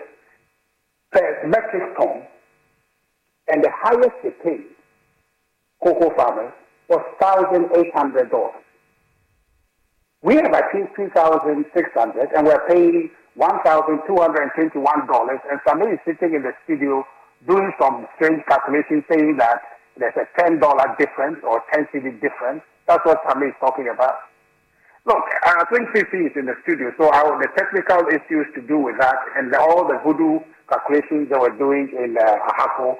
[1.10, 2.22] per metric ton,
[3.48, 4.62] and the highest they paid
[5.82, 6.52] cocoa farmers
[6.88, 8.62] was thousand eight hundred dollars.
[10.22, 15.40] We have achieved 2,600 and we're paying $1,221.
[15.50, 17.04] And somebody is sitting in the studio
[17.44, 19.60] doing some strange calculations saying that
[19.98, 20.60] there's a $10
[20.98, 22.62] difference or 10 cedi difference.
[22.86, 24.16] That's what Sammy is talking about.
[25.06, 28.78] Look, I think Fifi is in the studio, so our, the technical issues to do
[28.78, 32.98] with that and all the voodoo calculations they were doing in uh, Ahafo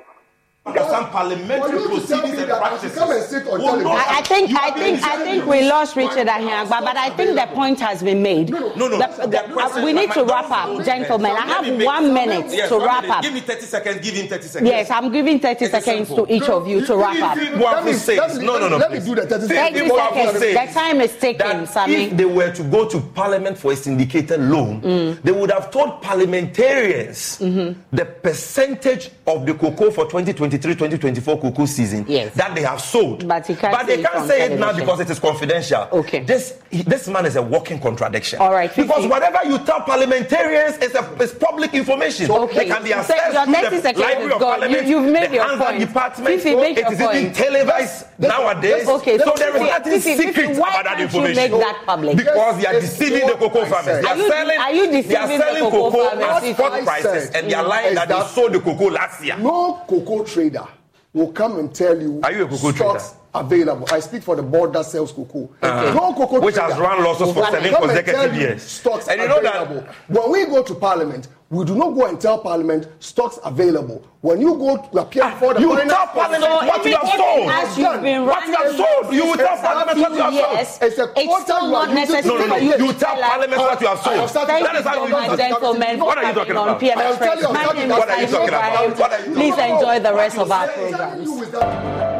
[0.74, 2.98] there's some parliamentary proceedings and practices.
[2.98, 3.86] Come and sit on television.
[3.86, 7.46] I, I think I think I think we lost Richard Ahiagbah, but I think the
[7.54, 8.50] point has been made.
[8.50, 8.88] No, no.
[8.98, 11.30] The- the- uh, we need to wrap up, gentlemen.
[11.32, 13.16] I have one minute Yes, to wrap minute.
[13.18, 13.22] up.
[13.22, 14.00] Give me 30 seconds.
[14.04, 14.70] Give him 30 seconds.
[14.70, 17.38] Yes, I'm giving 30 seconds to each of you to wrap up.
[17.58, 18.38] What who says?
[18.38, 18.76] No, no, no.
[18.76, 19.78] Let me do the 30 seconds.
[19.80, 20.38] 30 Wafu seconds.
[20.40, 21.94] says The time is ticking, Sammy.
[22.06, 25.22] If they were to go to parliament for a syndicated loan, Mm.
[25.22, 27.80] they would have told parliamentarians Mm-hmm.
[27.92, 32.04] the percentage of the cocoa for 2023-2024 cocoa season
[32.34, 33.26] that they have sold.
[33.26, 35.88] But he can't But they can't say it now because it is confidential.
[35.92, 36.20] Okay.
[36.20, 38.38] This this man is a walking contradiction.
[38.40, 39.08] All right, Because Fifi.
[39.08, 42.30] whatever you tell parliamentarians is, a, is public information.
[42.30, 42.58] Okay.
[42.58, 44.38] They can be So accessed your 30 through the Library of.
[44.40, 44.86] Parliament.
[44.86, 45.80] You- you've made the your Hands-on point.
[45.88, 46.28] Department.
[46.42, 47.34] Fifi, make it your is even point.
[47.34, 48.88] televised nowadays.
[48.88, 51.04] Okay, so so there is Fifi, nothing Fifi, Fifi, secret why about that can't you
[51.06, 51.36] information.
[51.36, 52.16] make that public?
[52.16, 53.84] Because they are Yes, deceiving it's the cocoa what I farmers.
[53.86, 54.04] said.
[54.04, 54.58] They Are are you- selling.
[54.60, 56.54] are you they are deceiving the selling cocoa cocoa farmers, at Fifi?
[56.54, 58.88] spot I prices, said and they are lying is that they that- sold the cocoa
[58.90, 59.15] last year.
[59.38, 60.66] No cocoa trader
[61.12, 63.86] will come and tell you Are you a cocoa stocks available.
[63.92, 65.50] I speak for the board that sells cocoa.
[65.62, 65.92] Uh-huh.
[65.94, 68.62] No cocoa Which trader has run losses for seven consecutive years.
[68.62, 69.88] Stocks And you know that- available.
[70.08, 74.04] When we go to parliament, we do not go and tell parliament stocks available.
[74.20, 77.08] When you go to appear before the you finance tell parliament committee- what you have
[77.16, 77.50] sold.
[77.50, 79.14] as you've been What you have sold.
[79.14, 80.58] You will tell parliament what you have sold.
[80.90, 82.56] It's a It's quota still not necessary No, no, no.
[82.56, 84.28] you You tell parliament what you have sold.
[84.30, 86.00] That how you do gentlemen.
[86.00, 86.80] What are you talking about?
[86.80, 88.72] PM I'll tell you, My name is what are you talking about?
[88.72, 88.98] Ibrahim.
[88.98, 91.20] What are you talking Please enjoy the rest of our program.
[91.22, 92.15] is that